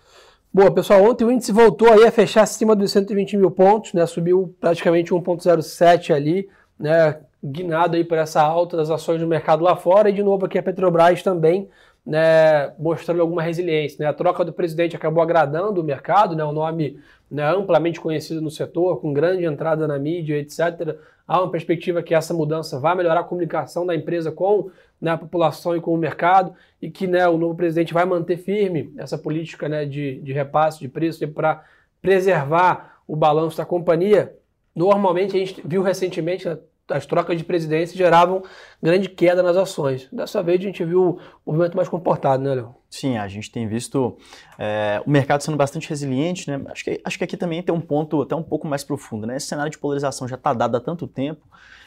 Boa, 0.54 0.70
pessoal, 0.70 1.02
ontem 1.04 1.24
o 1.24 1.30
índice 1.30 1.50
voltou 1.50 1.90
aí 1.90 2.04
a 2.04 2.12
fechar 2.12 2.42
acima 2.42 2.76
dos 2.76 2.92
120 2.92 3.38
mil 3.38 3.50
pontos, 3.50 3.94
né? 3.94 4.04
Subiu 4.04 4.54
praticamente 4.60 5.10
1,07 5.10 6.14
ali, 6.14 6.46
né? 6.78 7.18
Guinado 7.42 7.96
aí 7.96 8.04
por 8.04 8.18
essa 8.18 8.40
alta 8.40 8.76
das 8.76 8.90
ações 8.90 9.20
do 9.20 9.26
mercado 9.26 9.64
lá 9.64 9.74
fora 9.74 10.08
e 10.08 10.12
de 10.12 10.22
novo 10.22 10.46
aqui 10.46 10.58
a 10.58 10.62
Petrobras 10.62 11.22
também 11.22 11.68
né, 12.04 12.72
mostrando 12.78 13.20
alguma 13.20 13.42
resiliência. 13.42 13.98
Né? 14.00 14.06
A 14.06 14.12
troca 14.12 14.44
do 14.44 14.52
presidente 14.52 14.96
acabou 14.96 15.22
agradando 15.22 15.80
o 15.80 15.84
mercado, 15.84 16.34
né? 16.34 16.44
um 16.44 16.52
nome 16.52 16.98
né, 17.30 17.44
amplamente 17.44 18.00
conhecido 18.00 18.40
no 18.40 18.50
setor, 18.50 19.00
com 19.00 19.12
grande 19.12 19.44
entrada 19.44 19.86
na 19.86 19.98
mídia, 19.98 20.36
etc. 20.36 20.96
Há 21.26 21.40
uma 21.40 21.50
perspectiva 21.50 22.02
que 22.02 22.14
essa 22.14 22.34
mudança 22.34 22.78
vai 22.80 22.94
melhorar 22.96 23.20
a 23.20 23.24
comunicação 23.24 23.86
da 23.86 23.94
empresa 23.94 24.32
com 24.32 24.70
né, 25.00 25.12
a 25.12 25.18
população 25.18 25.76
e 25.76 25.80
com 25.80 25.94
o 25.94 25.98
mercado 25.98 26.52
e 26.80 26.90
que 26.90 27.06
né, 27.06 27.26
o 27.28 27.38
novo 27.38 27.54
presidente 27.54 27.94
vai 27.94 28.04
manter 28.04 28.36
firme 28.36 28.92
essa 28.98 29.16
política 29.16 29.68
né, 29.68 29.84
de, 29.84 30.20
de 30.20 30.32
repasse 30.32 30.80
de 30.80 30.88
preço 30.88 31.26
para 31.28 31.64
preservar 32.00 33.00
o 33.06 33.14
balanço 33.14 33.56
da 33.56 33.64
companhia. 33.64 34.36
Normalmente, 34.74 35.36
a 35.36 35.38
gente 35.38 35.62
viu 35.64 35.82
recentemente, 35.82 36.48
né, 36.48 36.58
as 36.88 37.06
trocas 37.06 37.36
de 37.36 37.44
presidência 37.44 37.96
geravam 37.96 38.42
grande 38.82 39.08
queda 39.08 39.42
nas 39.42 39.56
ações. 39.56 40.08
Dessa 40.10 40.42
vez 40.42 40.60
a 40.60 40.64
gente 40.64 40.84
viu 40.84 41.20
o 41.46 41.52
movimento 41.52 41.76
mais 41.76 41.88
comportado, 41.88 42.42
né, 42.42 42.54
Léo? 42.54 42.74
Sim, 42.90 43.16
a 43.16 43.28
gente 43.28 43.50
tem 43.50 43.66
visto 43.66 44.16
é, 44.58 45.00
o 45.06 45.10
mercado 45.10 45.42
sendo 45.42 45.56
bastante 45.56 45.88
resiliente, 45.88 46.50
né? 46.50 46.60
Acho 46.66 46.84
que, 46.84 47.00
acho 47.04 47.18
que 47.18 47.24
aqui 47.24 47.36
também 47.36 47.62
tem 47.62 47.74
um 47.74 47.80
ponto 47.80 48.20
até 48.20 48.34
um 48.34 48.42
pouco 48.42 48.66
mais 48.66 48.82
profundo, 48.82 49.26
né? 49.26 49.36
Esse 49.36 49.46
cenário 49.46 49.70
de 49.70 49.78
polarização 49.78 50.26
já 50.26 50.36
está 50.36 50.52
dado 50.52 50.76
há 50.76 50.80
tanto 50.80 51.06
tempo 51.06 51.46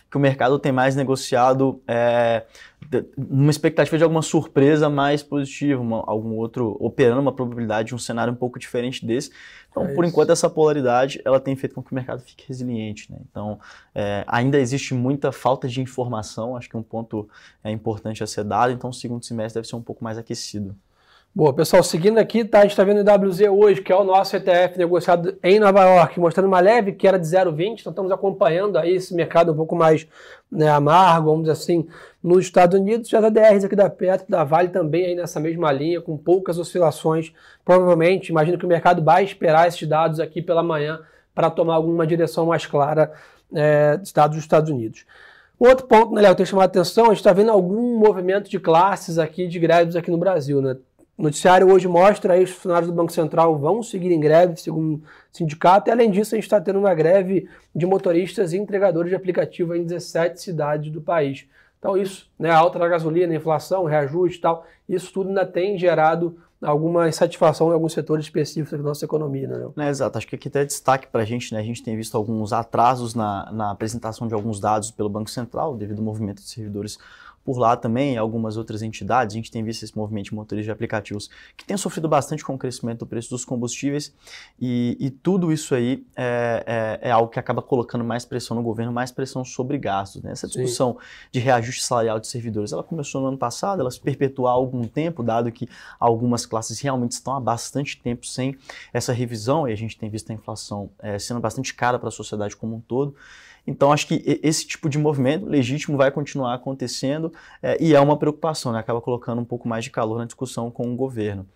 que 0.09 0.17
o 0.17 0.19
mercado 0.19 0.57
tem 0.59 0.71
mais 0.71 0.95
negociado 0.95 1.81
é, 1.87 2.45
uma 3.17 3.49
expectativa 3.49 3.97
de 3.97 4.03
alguma 4.03 4.21
surpresa 4.21 4.89
mais 4.89 5.23
positiva, 5.23 5.81
uma, 5.81 6.03
algum 6.05 6.35
outro 6.35 6.77
operando 6.79 7.21
uma 7.21 7.33
probabilidade 7.33 7.89
de 7.89 7.95
um 7.95 7.97
cenário 7.97 8.31
um 8.31 8.35
pouco 8.35 8.59
diferente 8.59 9.05
desse. 9.05 9.31
Então, 9.69 9.83
é 9.83 9.93
por 9.93 10.05
enquanto, 10.05 10.31
essa 10.31 10.49
polaridade 10.49 11.19
ela 11.25 11.39
tem 11.39 11.55
feito 11.55 11.75
com 11.75 11.83
que 11.83 11.91
o 11.91 11.95
mercado 11.95 12.21
fique 12.21 12.47
resiliente. 12.47 13.11
Né? 13.11 13.17
Então, 13.29 13.59
é, 13.93 14.23
ainda 14.27 14.57
existe 14.57 14.93
muita 14.93 15.31
falta 15.31 15.67
de 15.67 15.81
informação, 15.81 16.55
acho 16.55 16.69
que 16.69 16.77
um 16.77 16.83
ponto 16.85 17.27
é 17.63 17.71
importante 17.71 18.23
a 18.23 18.27
ser 18.27 18.43
dado. 18.43 18.71
Então, 18.71 18.89
o 18.89 18.93
segundo 18.93 19.25
semestre 19.25 19.59
deve 19.59 19.67
ser 19.67 19.75
um 19.75 19.81
pouco 19.81 20.03
mais 20.03 20.17
aquecido. 20.17 20.75
Boa, 21.37 21.53
pessoal, 21.53 21.83
seguindo 21.83 22.17
aqui, 22.17 22.45
tá, 22.45 22.59
a 22.59 22.61
gente 22.61 22.71
está 22.71 22.85
vendo 22.85 23.05
o 23.05 23.29
WZ 23.29 23.41
hoje, 23.49 23.81
que 23.81 23.91
é 23.91 23.95
o 23.95 24.05
nosso 24.05 24.37
ETF 24.37 24.77
negociado 24.77 25.37
em 25.43 25.59
Nova 25.59 25.83
York, 25.83 26.17
mostrando 26.17 26.47
uma 26.47 26.61
leve 26.61 26.93
que 26.93 27.05
era 27.05 27.19
de 27.19 27.27
0,20, 27.27 27.81
então 27.81 27.91
estamos 27.91 28.09
acompanhando 28.09 28.77
aí 28.77 28.95
esse 28.95 29.13
mercado 29.13 29.51
um 29.51 29.55
pouco 29.55 29.75
mais 29.75 30.07
né, 30.49 30.69
amargo, 30.69 31.31
vamos 31.31 31.41
dizer 31.41 31.51
assim, 31.51 31.89
nos 32.23 32.45
Estados 32.45 32.79
Unidos, 32.79 33.11
e 33.11 33.17
as 33.17 33.23
ADRs 33.25 33.65
aqui 33.65 33.75
da 33.75 33.89
Petro, 33.89 34.25
da 34.29 34.45
Vale 34.45 34.69
também 34.69 35.07
aí 35.07 35.15
nessa 35.15 35.37
mesma 35.41 35.73
linha, 35.73 35.99
com 35.99 36.15
poucas 36.15 36.57
oscilações, 36.57 37.33
provavelmente, 37.65 38.29
imagino 38.29 38.57
que 38.57 38.65
o 38.65 38.69
mercado 38.69 39.03
vai 39.03 39.25
esperar 39.25 39.67
esses 39.67 39.85
dados 39.85 40.21
aqui 40.21 40.41
pela 40.41 40.63
manhã 40.63 41.01
para 41.33 41.49
tomar 41.49 41.75
alguma 41.75 42.07
direção 42.07 42.45
mais 42.45 42.65
clara 42.65 43.11
é, 43.53 43.97
dos 43.97 44.13
dados 44.13 44.37
dos 44.37 44.45
Estados 44.45 44.69
Unidos. 44.69 45.05
Outro 45.57 45.87
ponto, 45.87 46.13
né, 46.13 46.21
Léo, 46.21 46.35
tem 46.35 46.45
chamado 46.45 46.65
a 46.65 46.67
atenção, 46.67 47.05
a 47.05 47.09
gente 47.09 47.17
está 47.17 47.31
vendo 47.31 47.51
algum 47.51 47.97
movimento 47.97 48.49
de 48.49 48.59
classes 48.59 49.17
aqui, 49.17 49.47
de 49.47 49.57
greves 49.57 49.95
aqui 49.95 50.11
no 50.11 50.17
Brasil, 50.17 50.61
né? 50.61 50.75
O 51.17 51.23
noticiário 51.23 51.71
hoje 51.71 51.87
mostra 51.87 52.33
aí 52.33 52.43
os 52.43 52.49
funcionários 52.49 52.91
do 52.91 52.95
Banco 52.95 53.11
Central 53.11 53.57
vão 53.57 53.81
seguir 53.81 54.11
em 54.11 54.19
greve, 54.19 54.57
segundo 54.57 54.95
o 54.97 55.03
sindicato, 55.31 55.89
e 55.89 55.91
além 55.91 56.11
disso, 56.11 56.35
a 56.35 56.37
gente 56.37 56.43
está 56.43 56.59
tendo 56.59 56.79
uma 56.79 56.93
greve 56.93 57.47
de 57.73 57.85
motoristas 57.85 58.51
e 58.51 58.57
entregadores 58.57 59.09
de 59.09 59.15
aplicativo 59.15 59.73
em 59.73 59.83
17 59.83 60.41
cidades 60.41 60.91
do 60.91 60.99
país. 61.01 61.47
Então, 61.85 61.95
isso, 61.95 62.27
né, 62.39 62.49
a 62.49 62.57
alta 62.57 62.79
da 62.79 62.87
gasolina, 62.87 63.35
inflação, 63.35 63.83
reajuste 63.83 64.39
e 64.39 64.41
tal, 64.41 64.65
isso 64.89 65.13
tudo 65.13 65.29
ainda 65.29 65.45
tem 65.45 65.77
gerado 65.77 66.35
alguma 66.59 67.07
insatisfação 67.07 67.69
em 67.69 67.73
alguns 67.73 67.93
setores 67.93 68.25
específicos 68.25 68.79
da 68.79 68.83
nossa 68.83 69.05
economia, 69.05 69.47
né? 69.47 69.85
É, 69.85 69.89
exato, 69.89 70.17
acho 70.17 70.27
que 70.27 70.35
aqui 70.35 70.47
até 70.47 70.65
destaque 70.65 71.05
para 71.05 71.21
a 71.21 71.25
gente, 71.25 71.53
né? 71.53 71.59
A 71.59 71.63
gente 71.63 71.83
tem 71.83 71.95
visto 71.95 72.17
alguns 72.17 72.51
atrasos 72.51 73.13
na, 73.13 73.51
na 73.51 73.69
apresentação 73.69 74.27
de 74.27 74.33
alguns 74.33 74.59
dados 74.59 74.89
pelo 74.89 75.07
Banco 75.07 75.29
Central, 75.29 75.77
devido 75.77 75.99
ao 75.99 76.03
movimento 76.03 76.41
de 76.41 76.49
servidores 76.49 76.97
por 77.45 77.59
lá 77.59 77.77
também, 77.77 78.17
algumas 78.17 78.57
outras 78.57 78.81
entidades, 78.81 79.35
a 79.35 79.37
gente 79.37 79.51
tem 79.51 79.63
visto 79.63 79.83
esse 79.83 79.95
movimento 79.95 80.25
de 80.25 80.33
motoristas 80.33 80.65
de 80.65 80.71
aplicativos 80.71 81.29
que 81.55 81.63
tem 81.63 81.77
sofrido 81.77 82.09
bastante 82.09 82.43
com 82.43 82.55
o 82.55 82.57
crescimento 82.57 82.99
do 82.99 83.05
preço 83.05 83.29
dos 83.29 83.45
combustíveis 83.45 84.11
e, 84.59 84.97
e 84.99 85.11
tudo 85.11 85.53
isso 85.53 85.75
aí 85.75 86.03
é, 86.15 86.99
é, 87.01 87.09
é, 87.09 87.11
algo 87.11 87.29
que 87.29 87.37
acaba 87.37 87.61
colocando 87.61 88.03
mais 88.03 88.25
pressão 88.25 88.57
no 88.57 88.63
governo, 88.63 88.91
mais 88.91 89.11
pressão 89.11 89.45
sobre 89.45 89.77
gastos. 89.77 90.23
Né? 90.23 90.31
Essa 90.31 90.47
discussão 90.47 90.93
Sim. 90.93 91.27
de 91.33 91.39
reajuste 91.39 91.83
salarial 91.83 92.19
de 92.19 92.27
servidores, 92.27 92.73
ela 92.73 92.83
começou 92.83 93.21
no 93.21 93.27
ano 93.27 93.37
passado, 93.37 93.79
ela 93.79 93.91
se 93.91 93.99
perpetuou 93.99 94.47
há 94.47 94.51
algum 94.51 94.87
tempo, 94.87 95.21
dado 95.21 95.51
que 95.51 95.69
algumas 95.99 96.47
classes 96.47 96.79
realmente 96.79 97.11
estão 97.11 97.35
há 97.35 97.39
bastante 97.39 98.01
tempo 98.01 98.25
sem 98.25 98.57
essa 98.91 99.13
revisão 99.13 99.67
e 99.67 99.71
a 99.71 99.77
gente 99.77 99.95
tem 99.95 100.09
visto 100.09 100.31
a 100.31 100.33
inflação 100.33 100.89
é, 100.97 101.19
sendo 101.19 101.39
bastante 101.39 101.75
cara 101.75 101.99
para 101.99 102.09
a 102.09 102.11
sociedade 102.11 102.55
como 102.55 102.75
um 102.75 102.81
todo. 102.81 103.15
Então, 103.67 103.91
acho 103.91 104.07
que 104.07 104.39
esse 104.43 104.65
tipo 104.67 104.87
de 104.87 104.97
movimento 104.97 105.45
legítimo 105.45 105.97
vai 105.97 106.11
continuar 106.11 106.53
acontecendo 106.53 107.33
é, 107.61 107.77
e 107.81 107.95
é 107.95 107.99
uma 107.99 108.17
preocupação, 108.17 108.71
né? 108.71 108.79
acaba 108.79 109.01
colocando 109.01 109.41
um 109.41 109.45
pouco 109.45 109.67
mais 109.67 109.83
de 109.83 109.89
calor 109.89 110.19
na 110.19 110.25
discussão 110.25 110.69
com 110.69 110.91
o 110.91 110.95
governo. 110.95 111.47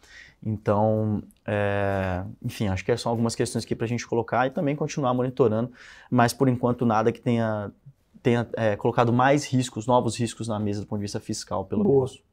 Então, 0.44 1.22
é, 1.46 2.24
enfim, 2.44 2.68
acho 2.68 2.84
que 2.84 2.96
são 2.98 3.12
algumas 3.12 3.36
questões 3.36 3.64
aqui 3.64 3.76
para 3.76 3.86
a 3.86 3.88
gente 3.88 4.08
colocar 4.08 4.48
e 4.48 4.50
também 4.50 4.76
continuar 4.76 5.14
monitorando, 5.14 5.72
mas 6.10 6.34
por 6.34 6.48
enquanto 6.48 6.86
nada 6.86 7.12
que 7.12 7.20
tenha, 7.20 7.72
tenha 8.24 8.48
é, 8.54 8.76
colocado 8.76 9.12
mais 9.12 9.46
riscos, 9.46 9.86
novos 9.86 10.16
riscos 10.18 10.48
na 10.48 10.58
mesa 10.58 10.82
do 10.82 10.88
ponto 10.88 11.00
de 11.00 11.04
vista 11.04 11.20
fiscal, 11.20 11.66
pelo 11.66 11.84
Boa. 11.84 12.06
menos. 12.06 12.24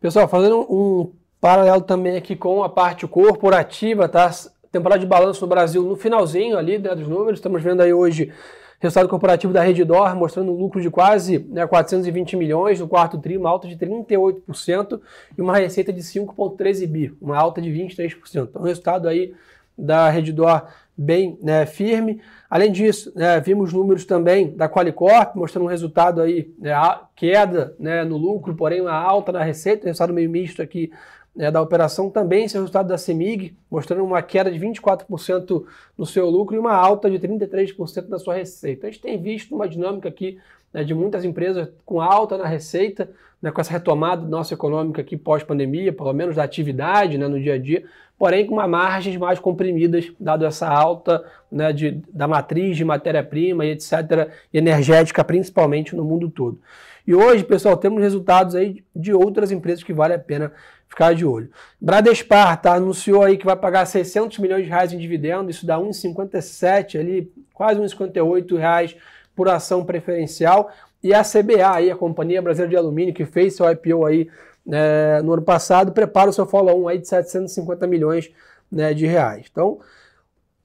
Pessoal, 0.00 0.28
fazendo 0.28 0.60
um 0.72 1.12
paralelo 1.40 1.82
também 1.82 2.16
aqui 2.16 2.36
com 2.36 2.62
a 2.62 2.68
parte 2.68 3.06
corporativa, 3.06 4.08
tá? 4.08 4.30
Temporada 4.78 5.00
de 5.00 5.06
balanço 5.06 5.40
no 5.40 5.48
Brasil 5.48 5.82
no 5.82 5.96
finalzinho 5.96 6.56
ali 6.56 6.78
né, 6.78 6.94
dos 6.94 7.08
números, 7.08 7.40
estamos 7.40 7.60
vendo 7.60 7.80
aí 7.80 7.92
hoje 7.92 8.32
Resultado 8.80 9.08
corporativo 9.08 9.52
da 9.52 9.60
Reddor 9.60 10.14
mostrando 10.14 10.52
um 10.52 10.54
lucro 10.54 10.80
de 10.80 10.88
quase 10.88 11.40
né, 11.50 11.66
420 11.66 12.36
milhões 12.36 12.78
no 12.78 12.86
quarto 12.86 13.18
tri, 13.18 13.36
uma 13.36 13.50
alta 13.50 13.66
de 13.66 13.76
38% 13.76 15.00
e 15.36 15.42
uma 15.42 15.56
receita 15.56 15.92
de 15.92 16.00
5,13 16.00 16.86
bi, 16.86 17.12
uma 17.20 17.36
alta 17.36 17.60
de 17.60 17.70
23%. 17.70 18.50
Então, 18.50 18.62
resultado 18.62 19.08
aí 19.08 19.34
da 19.76 20.08
Reddor 20.08 20.62
bem 20.96 21.36
né, 21.42 21.66
firme. 21.66 22.20
Além 22.48 22.70
disso, 22.70 23.12
né, 23.16 23.40
vimos 23.40 23.72
números 23.72 24.04
também 24.04 24.56
da 24.56 24.68
Qualicorp, 24.68 25.34
mostrando 25.34 25.64
um 25.64 25.68
resultado 25.68 26.20
aí, 26.20 26.48
né, 26.56 26.72
queda 27.16 27.74
né, 27.80 28.04
no 28.04 28.16
lucro, 28.16 28.54
porém 28.54 28.80
uma 28.80 28.94
alta 28.94 29.32
na 29.32 29.42
receita, 29.42 29.86
resultado 29.86 30.14
meio 30.14 30.30
misto 30.30 30.62
aqui 30.62 30.92
né, 31.38 31.52
da 31.52 31.62
operação 31.62 32.10
também 32.10 32.44
esse 32.44 32.56
é 32.56 32.58
resultado 32.58 32.88
da 32.88 32.98
CEMIG, 32.98 33.56
mostrando 33.70 34.02
uma 34.02 34.20
queda 34.20 34.50
de 34.50 34.58
24% 34.58 35.64
no 35.96 36.04
seu 36.04 36.28
lucro 36.28 36.56
e 36.56 36.58
uma 36.58 36.74
alta 36.74 37.08
de 37.08 37.16
33% 37.16 38.08
na 38.08 38.18
sua 38.18 38.34
receita. 38.34 38.88
A 38.88 38.90
gente 38.90 39.00
tem 39.00 39.22
visto 39.22 39.54
uma 39.54 39.68
dinâmica 39.68 40.08
aqui 40.08 40.36
né, 40.74 40.82
de 40.82 40.92
muitas 40.92 41.24
empresas 41.24 41.68
com 41.86 42.00
alta 42.00 42.36
na 42.36 42.44
receita, 42.44 43.08
né, 43.40 43.52
com 43.52 43.60
essa 43.60 43.70
retomada 43.70 44.26
nossa 44.26 44.52
econômica 44.52 45.00
aqui 45.00 45.16
pós-pandemia, 45.16 45.92
pelo 45.92 46.12
menos 46.12 46.34
da 46.34 46.42
atividade 46.42 47.16
né, 47.16 47.28
no 47.28 47.40
dia 47.40 47.54
a 47.54 47.58
dia, 47.58 47.84
porém 48.18 48.44
com 48.44 48.54
uma 48.54 48.66
margens 48.66 49.16
mais 49.16 49.38
comprimidas, 49.38 50.10
dado 50.18 50.44
essa 50.44 50.68
alta 50.68 51.24
né, 51.52 51.72
de, 51.72 52.02
da 52.12 52.26
matriz 52.26 52.76
de 52.76 52.84
matéria-prima 52.84 53.64
e 53.64 53.70
etc., 53.70 54.28
energética 54.52 55.22
principalmente 55.22 55.94
no 55.94 56.04
mundo 56.04 56.28
todo. 56.28 56.60
E 57.06 57.14
hoje, 57.14 57.42
pessoal, 57.42 57.74
temos 57.74 58.02
resultados 58.02 58.54
aí 58.54 58.84
de 58.94 59.14
outras 59.14 59.50
empresas 59.50 59.82
que 59.82 59.94
vale 59.94 60.12
a 60.12 60.18
pena 60.18 60.52
ficar 60.88 61.14
de 61.14 61.24
olho. 61.24 61.50
Bradespar 61.80 62.60
tá, 62.60 62.74
anunciou 62.74 63.22
aí 63.22 63.36
que 63.36 63.44
vai 63.44 63.56
pagar 63.56 63.86
600 63.86 64.38
milhões 64.38 64.64
de 64.64 64.70
reais 64.70 64.92
em 64.92 64.98
dividendo, 64.98 65.50
isso 65.50 65.66
dá 65.66 65.78
1,57 65.78 66.98
ali, 66.98 67.32
quase 67.52 67.80
1,58 67.80 68.56
reais 68.56 68.96
por 69.36 69.48
ação 69.48 69.84
preferencial. 69.84 70.70
E 71.02 71.14
a 71.14 71.22
CBA, 71.22 71.74
aí, 71.74 71.90
a 71.90 71.96
Companhia 71.96 72.42
Brasileira 72.42 72.70
de 72.70 72.76
Alumínio, 72.76 73.14
que 73.14 73.24
fez 73.24 73.54
seu 73.54 73.70
IPO 73.70 74.04
aí 74.04 74.28
né, 74.66 75.22
no 75.22 75.32
ano 75.32 75.42
passado, 75.42 75.92
prepara 75.92 76.30
o 76.30 76.32
seu 76.32 76.44
follow-on 76.46 76.88
aí 76.88 76.98
de 76.98 77.06
750 77.06 77.86
milhões 77.86 78.30
né, 78.70 78.92
de 78.92 79.06
reais. 79.06 79.46
Então, 79.50 79.78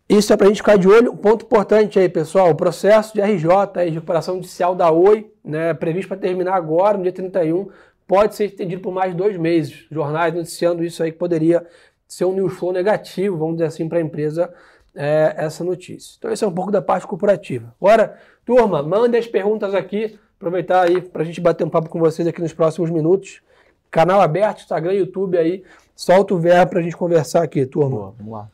isso 0.09 0.33
é 0.33 0.37
para 0.37 0.47
a 0.47 0.49
gente 0.49 0.57
ficar 0.57 0.77
de 0.77 0.87
olho. 0.87 1.11
Um 1.11 1.17
ponto 1.17 1.45
importante 1.45 1.99
aí, 1.99 2.09
pessoal, 2.09 2.49
o 2.49 2.55
processo 2.55 3.13
de 3.13 3.21
RJ, 3.21 3.47
aí, 3.75 3.89
de 3.89 3.95
recuperação 3.95 4.35
judicial 4.35 4.75
da 4.75 4.91
Oi, 4.91 5.31
né, 5.43 5.73
previsto 5.73 6.09
para 6.09 6.17
terminar 6.17 6.55
agora, 6.55 6.97
no 6.97 7.03
dia 7.03 7.11
31, 7.11 7.69
pode 8.13 8.35
ser 8.35 8.45
estendido 8.45 8.79
por 8.79 8.93
mais 8.93 9.15
dois 9.15 9.35
meses. 9.37 9.87
Jornais 9.89 10.31
noticiando 10.31 10.83
isso 10.83 11.01
aí 11.01 11.11
que 11.11 11.17
poderia 11.17 11.65
ser 12.07 12.25
um 12.25 12.33
news 12.35 12.53
flow 12.53 12.71
negativo, 12.71 13.35
vamos 13.35 13.55
dizer 13.55 13.65
assim, 13.65 13.89
para 13.89 13.97
a 13.97 14.01
empresa 14.03 14.53
é, 14.95 15.33
essa 15.35 15.63
notícia. 15.63 16.13
Então, 16.19 16.31
esse 16.31 16.43
é 16.43 16.47
um 16.47 16.53
pouco 16.53 16.69
da 16.69 16.79
parte 16.79 17.07
corporativa. 17.07 17.73
Agora, 17.81 18.15
turma, 18.45 18.83
mandem 18.83 19.19
as 19.19 19.25
perguntas 19.25 19.73
aqui, 19.73 20.19
aproveitar 20.35 20.87
aí 20.87 21.01
para 21.01 21.23
a 21.23 21.25
gente 21.25 21.41
bater 21.41 21.63
um 21.63 21.69
papo 21.71 21.89
com 21.89 21.97
vocês 21.97 22.27
aqui 22.27 22.39
nos 22.39 22.53
próximos 22.53 22.91
minutos. 22.91 23.41
Canal 23.89 24.21
aberto, 24.21 24.59
Instagram, 24.59 24.93
YouTube 24.93 25.35
aí, 25.35 25.63
solta 25.95 26.35
o 26.35 26.37
verbo 26.37 26.69
para 26.69 26.81
a 26.81 26.83
gente 26.83 26.95
conversar 26.95 27.41
aqui, 27.41 27.65
turma. 27.65 27.97
Boa, 27.97 28.15
vamos 28.15 28.31
lá. 28.31 28.49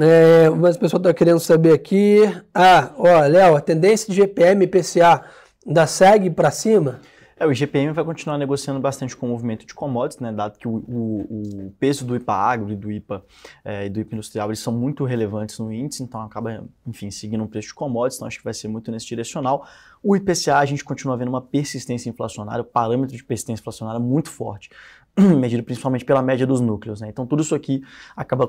É, 0.00 0.50
mas 0.50 0.74
o 0.74 0.80
pessoal 0.80 1.00
está 1.00 1.14
querendo 1.14 1.38
saber 1.38 1.74
aqui. 1.74 2.18
Ah, 2.52 2.90
ó, 2.98 3.20
Léo, 3.20 3.54
a 3.54 3.60
tendência 3.60 4.12
de 4.12 4.16
GPM 4.16 4.64
e 4.64 4.66
PCA 4.66 5.22
da 5.64 5.86
segue 5.86 6.28
para 6.28 6.50
cima? 6.50 7.00
É, 7.42 7.46
o 7.46 7.50
IGPM 7.50 7.92
vai 7.92 8.04
continuar 8.04 8.38
negociando 8.38 8.78
bastante 8.78 9.16
com 9.16 9.26
o 9.26 9.28
movimento 9.30 9.66
de 9.66 9.74
commodities, 9.74 10.20
né, 10.20 10.32
dado 10.32 10.56
que 10.56 10.68
o, 10.68 10.76
o, 10.76 11.66
o 11.66 11.74
peso 11.76 12.04
do 12.04 12.14
IPA 12.14 12.32
agro 12.32 12.70
e 12.70 12.76
do 12.76 12.88
IPA 12.88 13.24
é, 13.64 13.86
e 13.86 13.90
do 13.90 13.98
IPA 13.98 14.14
industrial 14.14 14.48
eles 14.48 14.60
são 14.60 14.72
muito 14.72 15.02
relevantes 15.04 15.58
no 15.58 15.72
índice, 15.72 16.04
então 16.04 16.22
acaba, 16.22 16.64
enfim, 16.86 17.10
seguindo 17.10 17.42
um 17.42 17.48
preço 17.48 17.68
de 17.68 17.74
commodities, 17.74 18.16
então 18.18 18.28
acho 18.28 18.38
que 18.38 18.44
vai 18.44 18.54
ser 18.54 18.68
muito 18.68 18.92
nesse 18.92 19.06
direcional. 19.06 19.66
O 20.00 20.14
IPCA 20.14 20.58
a 20.58 20.64
gente 20.64 20.84
continua 20.84 21.16
vendo 21.16 21.30
uma 21.30 21.40
persistência 21.40 22.08
inflacionária, 22.08 22.62
o 22.62 22.64
parâmetro 22.64 23.16
de 23.16 23.24
persistência 23.24 23.60
inflacionária 23.60 23.98
muito 23.98 24.30
forte, 24.30 24.70
medido 25.18 25.64
principalmente 25.64 26.04
pela 26.04 26.22
média 26.22 26.46
dos 26.46 26.60
núcleos, 26.60 27.00
né? 27.00 27.08
Então 27.08 27.26
tudo 27.26 27.42
isso 27.42 27.56
aqui 27.56 27.82
acaba 28.14 28.48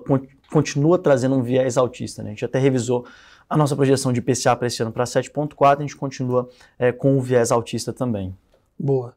continua 0.51 0.99
trazendo 0.99 1.33
um 1.33 1.41
viés 1.41 1.77
altista, 1.77 2.21
né? 2.21 2.29
A 2.29 2.33
gente 2.33 2.45
até 2.45 2.59
revisou 2.59 3.07
a 3.49 3.57
nossa 3.57 3.75
projeção 3.75 4.13
de 4.13 4.19
IPCA 4.19 4.55
para 4.55 4.67
esse 4.67 4.83
ano 4.83 4.91
para 4.91 5.03
7,4, 5.03 5.79
a 5.79 5.81
gente 5.81 5.95
continua 5.95 6.47
é, 6.77 6.91
com 6.91 7.17
o 7.17 7.21
viés 7.21 7.51
altista 7.51 7.91
também. 7.91 8.35
Boa. 8.77 9.15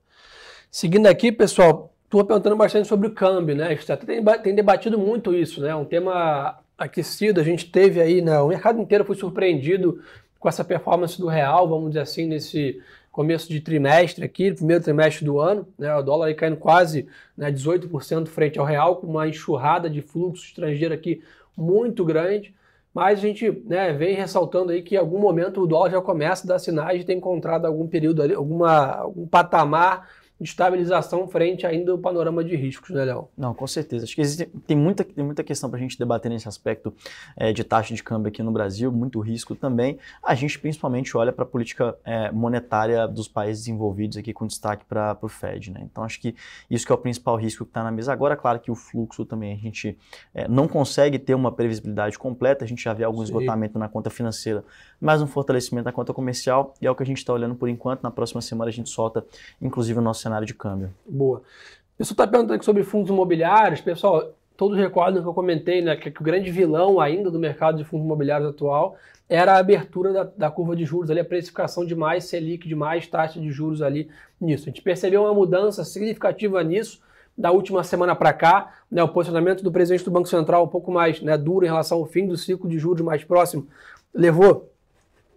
Seguindo 0.70 1.06
aqui, 1.06 1.32
pessoal, 1.32 1.92
estou 2.04 2.24
perguntando 2.24 2.56
bastante 2.56 2.86
sobre 2.86 3.08
o 3.08 3.14
câmbio, 3.14 3.56
né? 3.56 3.66
A 3.66 3.74
gente 3.74 3.86
tem, 4.06 4.22
tem 4.42 4.54
debatido 4.54 4.98
muito 4.98 5.34
isso, 5.34 5.60
né? 5.60 5.74
Um 5.74 5.84
tema 5.84 6.58
aquecido. 6.76 7.40
A 7.40 7.44
gente 7.44 7.70
teve 7.70 8.00
aí, 8.00 8.20
né? 8.20 8.38
O 8.40 8.48
mercado 8.48 8.80
inteiro 8.80 9.04
foi 9.04 9.16
surpreendido 9.16 10.02
com 10.38 10.48
essa 10.48 10.64
performance 10.64 11.18
do 11.18 11.26
real, 11.26 11.68
vamos 11.68 11.88
dizer 11.90 12.00
assim, 12.00 12.26
nesse 12.26 12.80
começo 13.10 13.48
de 13.48 13.60
trimestre 13.60 14.24
aqui, 14.24 14.52
primeiro 14.52 14.84
trimestre 14.84 15.24
do 15.24 15.40
ano, 15.40 15.66
né? 15.78 15.94
O 15.96 16.02
dólar 16.02 16.26
aí 16.26 16.34
caindo 16.34 16.58
quase 16.58 17.08
né, 17.36 17.50
18% 17.50 18.26
frente 18.28 18.58
ao 18.58 18.64
real, 18.66 18.96
com 18.96 19.06
uma 19.06 19.26
enxurrada 19.26 19.88
de 19.88 20.02
fluxo 20.02 20.44
estrangeiro 20.44 20.92
aqui 20.92 21.22
muito 21.56 22.04
grande. 22.04 22.54
Mas 22.96 23.18
a 23.18 23.22
gente 23.22 23.62
né, 23.66 23.92
vem 23.92 24.14
ressaltando 24.14 24.72
aí 24.72 24.80
que 24.80 24.94
em 24.94 24.98
algum 24.98 25.18
momento 25.18 25.60
o 25.60 25.66
dólar 25.66 25.90
já 25.90 26.00
começa 26.00 26.46
a 26.46 26.48
dar 26.48 26.58
sinais 26.58 27.00
de 27.00 27.04
ter 27.04 27.12
encontrado 27.12 27.66
algum 27.66 27.86
período 27.86 28.22
ali, 28.22 28.32
alguma, 28.32 28.86
algum 28.86 29.26
patamar 29.26 30.08
de 30.38 30.48
estabilização 30.48 31.26
frente 31.26 31.66
ainda 31.66 31.92
ao 31.92 31.98
panorama 31.98 32.44
de 32.44 32.54
riscos, 32.54 32.90
né, 32.90 33.04
Léo? 33.04 33.28
Não, 33.36 33.54
com 33.54 33.66
certeza. 33.66 34.04
Acho 34.04 34.14
que 34.14 34.20
existe, 34.20 34.46
tem, 34.66 34.76
muita, 34.76 35.02
tem 35.02 35.24
muita 35.24 35.42
questão 35.42 35.70
para 35.70 35.78
a 35.78 35.80
gente 35.80 35.98
debater 35.98 36.30
nesse 36.30 36.46
aspecto 36.46 36.92
é, 37.36 37.52
de 37.52 37.64
taxa 37.64 37.94
de 37.94 38.02
câmbio 38.02 38.28
aqui 38.28 38.42
no 38.42 38.52
Brasil, 38.52 38.92
muito 38.92 39.18
risco 39.20 39.54
também. 39.54 39.98
A 40.22 40.34
gente 40.34 40.58
principalmente 40.58 41.16
olha 41.16 41.32
para 41.32 41.44
a 41.44 41.46
política 41.46 41.96
é, 42.04 42.30
monetária 42.30 43.08
dos 43.08 43.28
países 43.28 43.64
desenvolvidos 43.64 44.18
aqui 44.18 44.34
com 44.34 44.46
destaque 44.46 44.84
para 44.84 45.16
o 45.22 45.28
Fed, 45.28 45.70
né? 45.70 45.80
Então 45.82 46.04
acho 46.04 46.20
que 46.20 46.34
isso 46.70 46.84
que 46.84 46.92
é 46.92 46.94
o 46.94 46.98
principal 46.98 47.36
risco 47.36 47.64
que 47.64 47.70
está 47.70 47.82
na 47.82 47.90
mesa 47.90 48.12
agora. 48.12 48.36
Claro 48.36 48.60
que 48.60 48.70
o 48.70 48.74
fluxo 48.74 49.24
também 49.24 49.54
a 49.54 49.56
gente 49.56 49.96
é, 50.34 50.46
não 50.46 50.68
consegue 50.68 51.18
ter 51.18 51.34
uma 51.34 51.50
previsibilidade 51.50 52.18
completa, 52.18 52.62
a 52.62 52.68
gente 52.68 52.82
já 52.82 52.92
vê 52.92 53.04
algum 53.04 53.18
Sim. 53.18 53.24
esgotamento 53.24 53.78
na 53.78 53.88
conta 53.88 54.10
financeira, 54.10 54.62
mas 55.00 55.22
um 55.22 55.26
fortalecimento 55.26 55.86
na 55.86 55.92
conta 55.92 56.12
comercial 56.12 56.74
e 56.80 56.86
é 56.86 56.90
o 56.90 56.94
que 56.94 57.02
a 57.02 57.06
gente 57.06 57.18
está 57.18 57.32
olhando 57.32 57.54
por 57.54 57.70
enquanto. 57.70 58.02
Na 58.02 58.10
próxima 58.10 58.42
semana 58.42 58.68
a 58.68 58.72
gente 58.72 58.90
solta, 58.90 59.24
inclusive, 59.62 59.98
o 59.98 60.02
nosso 60.02 60.25
cenário 60.26 60.46
de 60.46 60.54
câmbio. 60.54 60.92
Boa. 61.06 61.38
O 61.38 61.98
pessoal 61.98 62.14
está 62.14 62.26
perguntando 62.26 62.54
aqui 62.54 62.64
sobre 62.64 62.82
fundos 62.82 63.08
imobiliários. 63.08 63.80
Pessoal, 63.80 64.34
todos 64.56 64.76
recordam 64.76 65.22
que 65.22 65.28
eu 65.28 65.34
comentei 65.34 65.80
né, 65.80 65.96
que, 65.96 66.08
o 66.08 66.24
grande 66.24 66.50
vilão 66.50 67.00
ainda 67.00 67.30
do 67.30 67.38
mercado 67.38 67.78
de 67.78 67.84
fundos 67.84 68.04
imobiliários 68.04 68.50
atual 68.50 68.96
era 69.28 69.54
a 69.54 69.58
abertura 69.58 70.12
da, 70.12 70.24
da, 70.24 70.50
curva 70.50 70.76
de 70.76 70.84
juros, 70.84 71.10
ali, 71.10 71.18
a 71.18 71.24
precificação 71.24 71.84
de 71.84 71.96
mais 71.96 72.24
Selic, 72.24 72.68
de 72.68 72.76
mais 72.76 73.06
taxa 73.08 73.40
de 73.40 73.50
juros 73.50 73.82
ali 73.82 74.08
nisso. 74.40 74.64
A 74.64 74.66
gente 74.66 74.82
percebeu 74.82 75.22
uma 75.22 75.34
mudança 75.34 75.84
significativa 75.84 76.62
nisso 76.62 77.00
da 77.36 77.50
última 77.50 77.82
semana 77.82 78.14
para 78.14 78.32
cá, 78.32 78.72
né, 78.90 79.02
o 79.02 79.08
posicionamento 79.08 79.62
do 79.62 79.70
presidente 79.70 80.04
do 80.04 80.10
Banco 80.10 80.28
Central 80.28 80.64
um 80.64 80.68
pouco 80.68 80.90
mais 80.90 81.20
né, 81.20 81.36
duro 81.36 81.66
em 81.66 81.68
relação 81.68 81.98
ao 81.98 82.06
fim 82.06 82.26
do 82.26 82.36
ciclo 82.36 82.68
de 82.70 82.78
juros 82.78 83.02
mais 83.02 83.24
próximo, 83.24 83.66
levou 84.14 84.70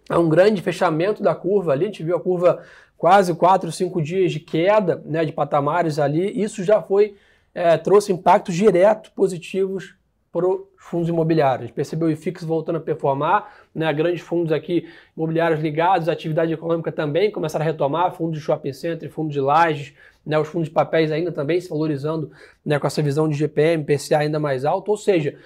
a 0.08 0.18
um 0.18 0.28
grande 0.28 0.62
fechamento 0.62 1.22
da 1.22 1.34
curva 1.34 1.72
ali, 1.72 1.84
a 1.84 1.86
gente 1.88 2.02
viu 2.02 2.16
a 2.16 2.20
curva 2.20 2.62
quase 3.00 3.34
4, 3.34 3.72
5 3.72 4.02
dias 4.02 4.30
de 4.30 4.38
queda 4.38 5.02
né, 5.06 5.24
de 5.24 5.32
patamares 5.32 5.98
ali, 5.98 6.38
isso 6.38 6.62
já 6.62 6.82
foi, 6.82 7.16
é, 7.54 7.78
trouxe 7.78 8.12
impactos 8.12 8.54
diretos 8.54 9.08
positivos 9.08 9.94
para 10.30 10.46
os 10.46 10.60
fundos 10.76 11.08
imobiliários. 11.08 11.70
Percebeu 11.70 12.08
o 12.08 12.10
IFIX 12.10 12.44
voltando 12.44 12.76
a 12.76 12.80
performar, 12.80 13.54
né, 13.74 13.90
grandes 13.94 14.20
fundos 14.20 14.52
aqui 14.52 14.86
imobiliários 15.16 15.62
ligados 15.62 16.10
atividade 16.10 16.52
econômica 16.52 16.92
também 16.92 17.30
começaram 17.30 17.64
a 17.64 17.66
retomar, 17.66 18.12
fundos 18.12 18.38
de 18.38 18.44
shopping 18.44 18.74
center, 18.74 19.10
fundos 19.10 19.32
de 19.32 19.40
lajes, 19.40 19.94
né, 20.24 20.38
os 20.38 20.48
fundos 20.48 20.68
de 20.68 20.74
papéis 20.74 21.10
ainda 21.10 21.32
também 21.32 21.58
se 21.58 21.70
valorizando 21.70 22.30
né, 22.62 22.78
com 22.78 22.86
essa 22.86 23.00
visão 23.00 23.26
de 23.26 23.34
GPM, 23.34 23.82
PCA 23.82 24.18
ainda 24.18 24.38
mais 24.38 24.66
alto, 24.66 24.90
ou 24.90 24.98
seja, 24.98 25.38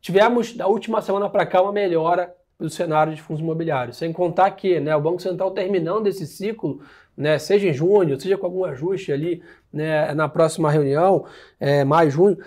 tivemos 0.00 0.54
da 0.54 0.66
última 0.66 1.02
semana 1.02 1.28
para 1.28 1.44
cá 1.44 1.60
uma 1.60 1.72
melhora 1.72 2.34
do 2.62 2.70
cenário 2.70 3.14
de 3.14 3.20
fundos 3.20 3.42
imobiliários. 3.42 3.96
Sem 3.96 4.12
contar 4.12 4.50
que 4.52 4.78
né, 4.80 4.94
o 4.94 5.00
Banco 5.00 5.20
Central 5.20 5.50
terminando 5.50 6.06
esse 6.06 6.26
ciclo, 6.26 6.80
né, 7.16 7.38
seja 7.38 7.68
em 7.68 7.72
junho, 7.72 8.20
seja 8.20 8.36
com 8.38 8.46
algum 8.46 8.64
ajuste 8.64 9.12
ali 9.12 9.42
né, 9.72 10.12
na 10.14 10.28
próxima 10.28 10.70
reunião, 10.70 11.24
é, 11.60 11.84
maio, 11.84 12.10
junho, 12.10 12.38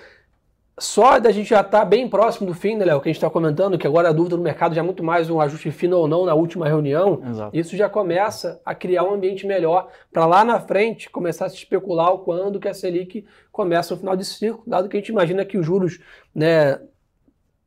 só 0.78 1.20
da 1.20 1.32
gente 1.32 1.50
já 1.50 1.62
estar 1.62 1.80
tá 1.80 1.86
bem 1.86 2.10
próximo 2.10 2.48
do 2.48 2.54
fim, 2.54 2.76
né, 2.76 2.84
Léo, 2.84 3.00
que 3.00 3.08
a 3.08 3.12
gente 3.12 3.18
está 3.18 3.30
comentando, 3.30 3.78
que 3.78 3.88
agora 3.88 4.10
a 4.10 4.12
dúvida 4.12 4.36
do 4.36 4.44
mercado 4.44 4.76
já 4.76 4.82
é 4.82 4.84
muito 4.84 5.04
mais 5.04 5.30
um 5.30 5.40
ajuste 5.40 5.72
fino 5.72 5.98
ou 5.98 6.08
não 6.08 6.26
na 6.26 6.34
última 6.34 6.68
reunião, 6.68 7.22
Exato. 7.30 7.58
isso 7.58 7.78
já 7.78 7.88
começa 7.88 8.60
a 8.66 8.76
criar 8.76 9.04
um 9.04 9.14
ambiente 9.14 9.48
melhor 9.48 9.88
para 10.12 10.26
lá 10.26 10.44
na 10.44 10.60
frente 10.60 11.10
começar 11.10 11.46
a 11.46 11.50
se 11.50 11.56
especular 11.56 12.12
o 12.12 12.20
quando 12.20 12.60
que 12.60 12.68
a 12.68 12.74
Selic 12.74 13.26
começa 13.52 13.94
no 13.94 14.00
final 14.00 14.18
de 14.18 14.26
ciclo, 14.26 14.64
dado 14.68 14.90
que 14.90 14.98
a 14.98 15.00
gente 15.00 15.10
imagina 15.10 15.46
que 15.46 15.58
os 15.58 15.66
juros 15.66 16.00
né, 16.34 16.78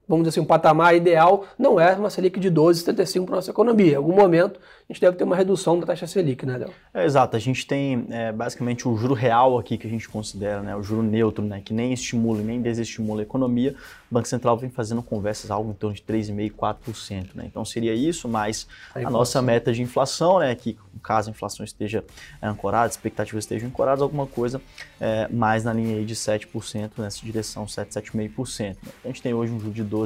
vamos 0.08 0.24
dizer 0.24 0.30
assim, 0.30 0.40
um 0.40 0.48
patamar 0.48 0.96
ideal 0.96 1.44
não 1.58 1.78
é 1.78 1.94
uma 1.94 2.08
Selic 2.08 2.40
de 2.40 2.50
12,75 2.50 3.24
para 3.24 3.34
a 3.34 3.36
nossa 3.36 3.50
economia. 3.50 3.92
Em 3.92 3.96
algum 3.96 4.14
momento, 4.14 4.58
a 4.88 4.92
gente 4.92 5.02
deve 5.02 5.16
ter 5.18 5.24
uma 5.24 5.36
redução 5.36 5.78
da 5.78 5.84
taxa 5.84 6.06
Selic, 6.06 6.46
né, 6.46 6.56
Léo? 6.56 6.70
É, 6.94 7.04
exato. 7.04 7.36
A 7.36 7.38
gente 7.38 7.66
tem 7.66 8.06
é, 8.08 8.32
basicamente 8.32 8.88
o 8.88 8.96
juro 8.96 9.12
real 9.12 9.58
aqui 9.58 9.76
que 9.76 9.86
a 9.86 9.90
gente 9.90 10.08
considera, 10.08 10.62
né, 10.62 10.74
o 10.74 10.82
juro 10.82 11.02
neutro, 11.02 11.44
né, 11.44 11.60
que 11.62 11.74
nem 11.74 11.92
estimula 11.92 12.40
e 12.40 12.44
nem 12.44 12.62
desestimula 12.62 13.20
a 13.20 13.24
economia. 13.24 13.74
O 14.10 14.14
Banco 14.14 14.26
Central 14.26 14.56
vem 14.56 14.70
fazendo 14.70 15.02
conversas 15.02 15.50
algo 15.50 15.70
em 15.70 15.74
torno 15.74 15.94
de 15.94 16.02
3,5%, 16.02 16.52
4%. 16.54 17.26
Né? 17.34 17.44
Então, 17.44 17.62
seria 17.66 17.94
isso, 17.94 18.26
mais 18.26 18.66
a, 18.94 19.00
a 19.00 19.10
nossa 19.10 19.42
meta 19.42 19.72
de 19.72 19.82
inflação, 19.82 20.38
né, 20.38 20.54
que 20.54 20.78
caso 21.02 21.28
a 21.28 21.32
inflação 21.32 21.64
esteja 21.64 22.02
é, 22.40 22.46
ancorada, 22.46 22.90
expectativas 22.90 23.44
estejam 23.44 23.68
ancoradas, 23.68 24.00
alguma 24.00 24.26
coisa 24.26 24.60
é, 24.98 25.28
mais 25.28 25.64
na 25.64 25.72
linha 25.72 25.96
aí 25.96 26.04
de 26.06 26.14
7%, 26.14 26.92
nessa 26.96 27.24
direção 27.24 27.68
7, 27.68 27.90
7,5%. 27.90 28.64
Né? 28.68 28.76
Então, 28.80 28.92
a 29.04 29.08
gente 29.08 29.22
tem 29.22 29.34
hoje 29.34 29.52
um 29.52 29.60
juro 29.60 29.72
de 29.72 29.82
12 29.82 29.97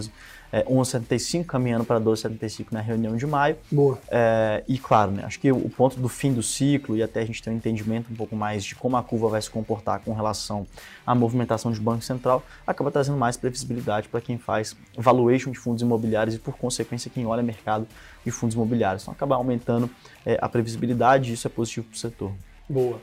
é, 0.53 0.63
1,75 0.65 1.47
caminhando 1.47 1.85
para 1.85 1.99
12,75 1.99 2.67
na 2.71 2.81
reunião 2.81 3.17
de 3.17 3.27
maio. 3.27 3.57
Boa. 3.71 3.99
É, 4.09 4.63
e 4.69 4.79
claro, 4.79 5.11
né, 5.11 5.25
acho 5.25 5.41
que 5.41 5.51
o 5.51 5.71
ponto 5.71 5.99
do 5.99 6.09
fim 6.09 6.33
do 6.33 6.43
ciclo 6.43 6.95
e 6.95 7.03
até 7.03 7.23
a 7.23 7.25
gente 7.25 7.43
ter 7.43 7.49
um 7.49 7.55
entendimento 7.55 8.13
um 8.13 8.15
pouco 8.15 8.37
mais 8.37 8.63
de 8.63 8.75
como 8.75 8.97
a 8.97 9.03
curva 9.03 9.29
vai 9.29 9.41
se 9.41 9.49
comportar 9.49 10.01
com 10.01 10.13
relação 10.13 10.67
à 11.07 11.15
movimentação 11.15 11.73
de 11.73 11.81
Banco 11.81 12.03
Central, 12.03 12.45
acaba 12.67 12.91
trazendo 12.91 13.17
mais 13.17 13.37
previsibilidade 13.37 14.09
para 14.09 14.21
quem 14.21 14.37
faz 14.37 14.77
valuation 14.97 15.51
de 15.51 15.59
fundos 15.59 15.81
imobiliários 15.83 16.35
e, 16.37 16.39
por 16.39 16.57
consequência, 16.57 17.11
quem 17.13 17.25
olha 17.27 17.43
mercado 17.43 17.87
de 18.25 18.31
fundos 18.31 18.55
imobiliários. 18.55 19.03
Então, 19.03 19.15
acaba 19.15 19.37
aumentando 19.37 19.89
é, 20.27 20.39
a 20.41 20.49
previsibilidade 20.49 21.31
e 21.31 21.35
isso 21.35 21.47
é 21.47 21.51
positivo 21.51 21.87
para 21.87 21.95
o 21.95 21.99
setor. 21.99 22.33
Boa. 22.69 23.01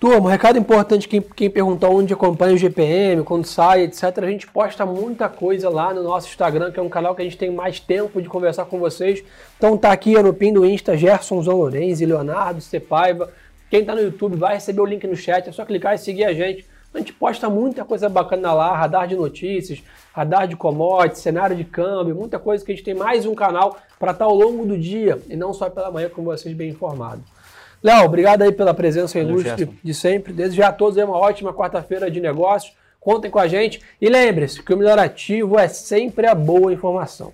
Turma, 0.00 0.28
um 0.28 0.30
recado 0.30 0.58
importante, 0.58 1.06
quem, 1.06 1.20
quem 1.20 1.50
perguntou 1.50 1.94
onde 1.94 2.14
acompanha 2.14 2.54
o 2.54 2.56
GPM, 2.56 3.22
quando 3.22 3.44
sai, 3.44 3.82
etc. 3.82 4.04
A 4.22 4.30
gente 4.30 4.46
posta 4.46 4.86
muita 4.86 5.28
coisa 5.28 5.68
lá 5.68 5.92
no 5.92 6.02
nosso 6.02 6.26
Instagram, 6.26 6.72
que 6.72 6.80
é 6.80 6.82
um 6.82 6.88
canal 6.88 7.14
que 7.14 7.20
a 7.20 7.24
gente 7.24 7.36
tem 7.36 7.50
mais 7.52 7.80
tempo 7.80 8.22
de 8.22 8.26
conversar 8.26 8.64
com 8.64 8.78
vocês. 8.78 9.22
Então 9.58 9.76
tá 9.76 9.92
aqui 9.92 10.14
no 10.22 10.32
pin 10.32 10.54
do 10.54 10.64
Insta, 10.64 10.96
Gerson 10.96 11.42
Zolorenzi, 11.42 12.06
Leonardo 12.06 12.62
Cepaiva. 12.62 13.30
Quem 13.68 13.84
tá 13.84 13.94
no 13.94 14.00
YouTube 14.00 14.36
vai 14.36 14.54
receber 14.54 14.80
o 14.80 14.86
link 14.86 15.06
no 15.06 15.14
chat, 15.14 15.46
é 15.46 15.52
só 15.52 15.66
clicar 15.66 15.94
e 15.94 15.98
seguir 15.98 16.24
a 16.24 16.32
gente. 16.32 16.64
A 16.94 16.98
gente 16.98 17.12
posta 17.12 17.50
muita 17.50 17.84
coisa 17.84 18.08
bacana 18.08 18.54
lá, 18.54 18.74
radar 18.74 19.06
de 19.06 19.14
notícias, 19.14 19.82
radar 20.14 20.48
de 20.48 20.56
commodities, 20.56 21.20
cenário 21.20 21.54
de 21.54 21.64
câmbio, 21.64 22.14
muita 22.14 22.38
coisa 22.38 22.64
que 22.64 22.72
a 22.72 22.74
gente 22.74 22.84
tem 22.86 22.94
mais 22.94 23.26
um 23.26 23.34
canal 23.34 23.76
para 23.98 24.12
estar 24.12 24.24
tá 24.24 24.30
ao 24.30 24.34
longo 24.34 24.64
do 24.64 24.78
dia 24.78 25.20
e 25.28 25.36
não 25.36 25.52
só 25.52 25.68
pela 25.68 25.90
manhã 25.90 26.08
com 26.08 26.24
vocês 26.24 26.56
bem 26.56 26.70
informados. 26.70 27.22
Léo, 27.82 28.04
obrigado 28.04 28.42
aí 28.42 28.52
pela 28.52 28.74
presença 28.74 29.18
ilustre 29.18 29.70
de 29.82 29.94
sempre. 29.94 30.32
Desde 30.32 30.56
já 30.56 30.68
a 30.68 30.72
todos 30.72 31.02
uma 31.02 31.16
ótima 31.16 31.52
quarta-feira 31.52 32.10
de 32.10 32.20
negócios. 32.20 32.74
Contem 33.00 33.30
com 33.30 33.38
a 33.38 33.48
gente 33.48 33.80
e 33.98 34.08
lembre-se 34.10 34.62
que 34.62 34.74
o 34.74 34.76
melhor 34.76 34.98
ativo 34.98 35.58
é 35.58 35.66
sempre 35.68 36.26
a 36.26 36.34
boa 36.34 36.72
informação. 36.72 37.32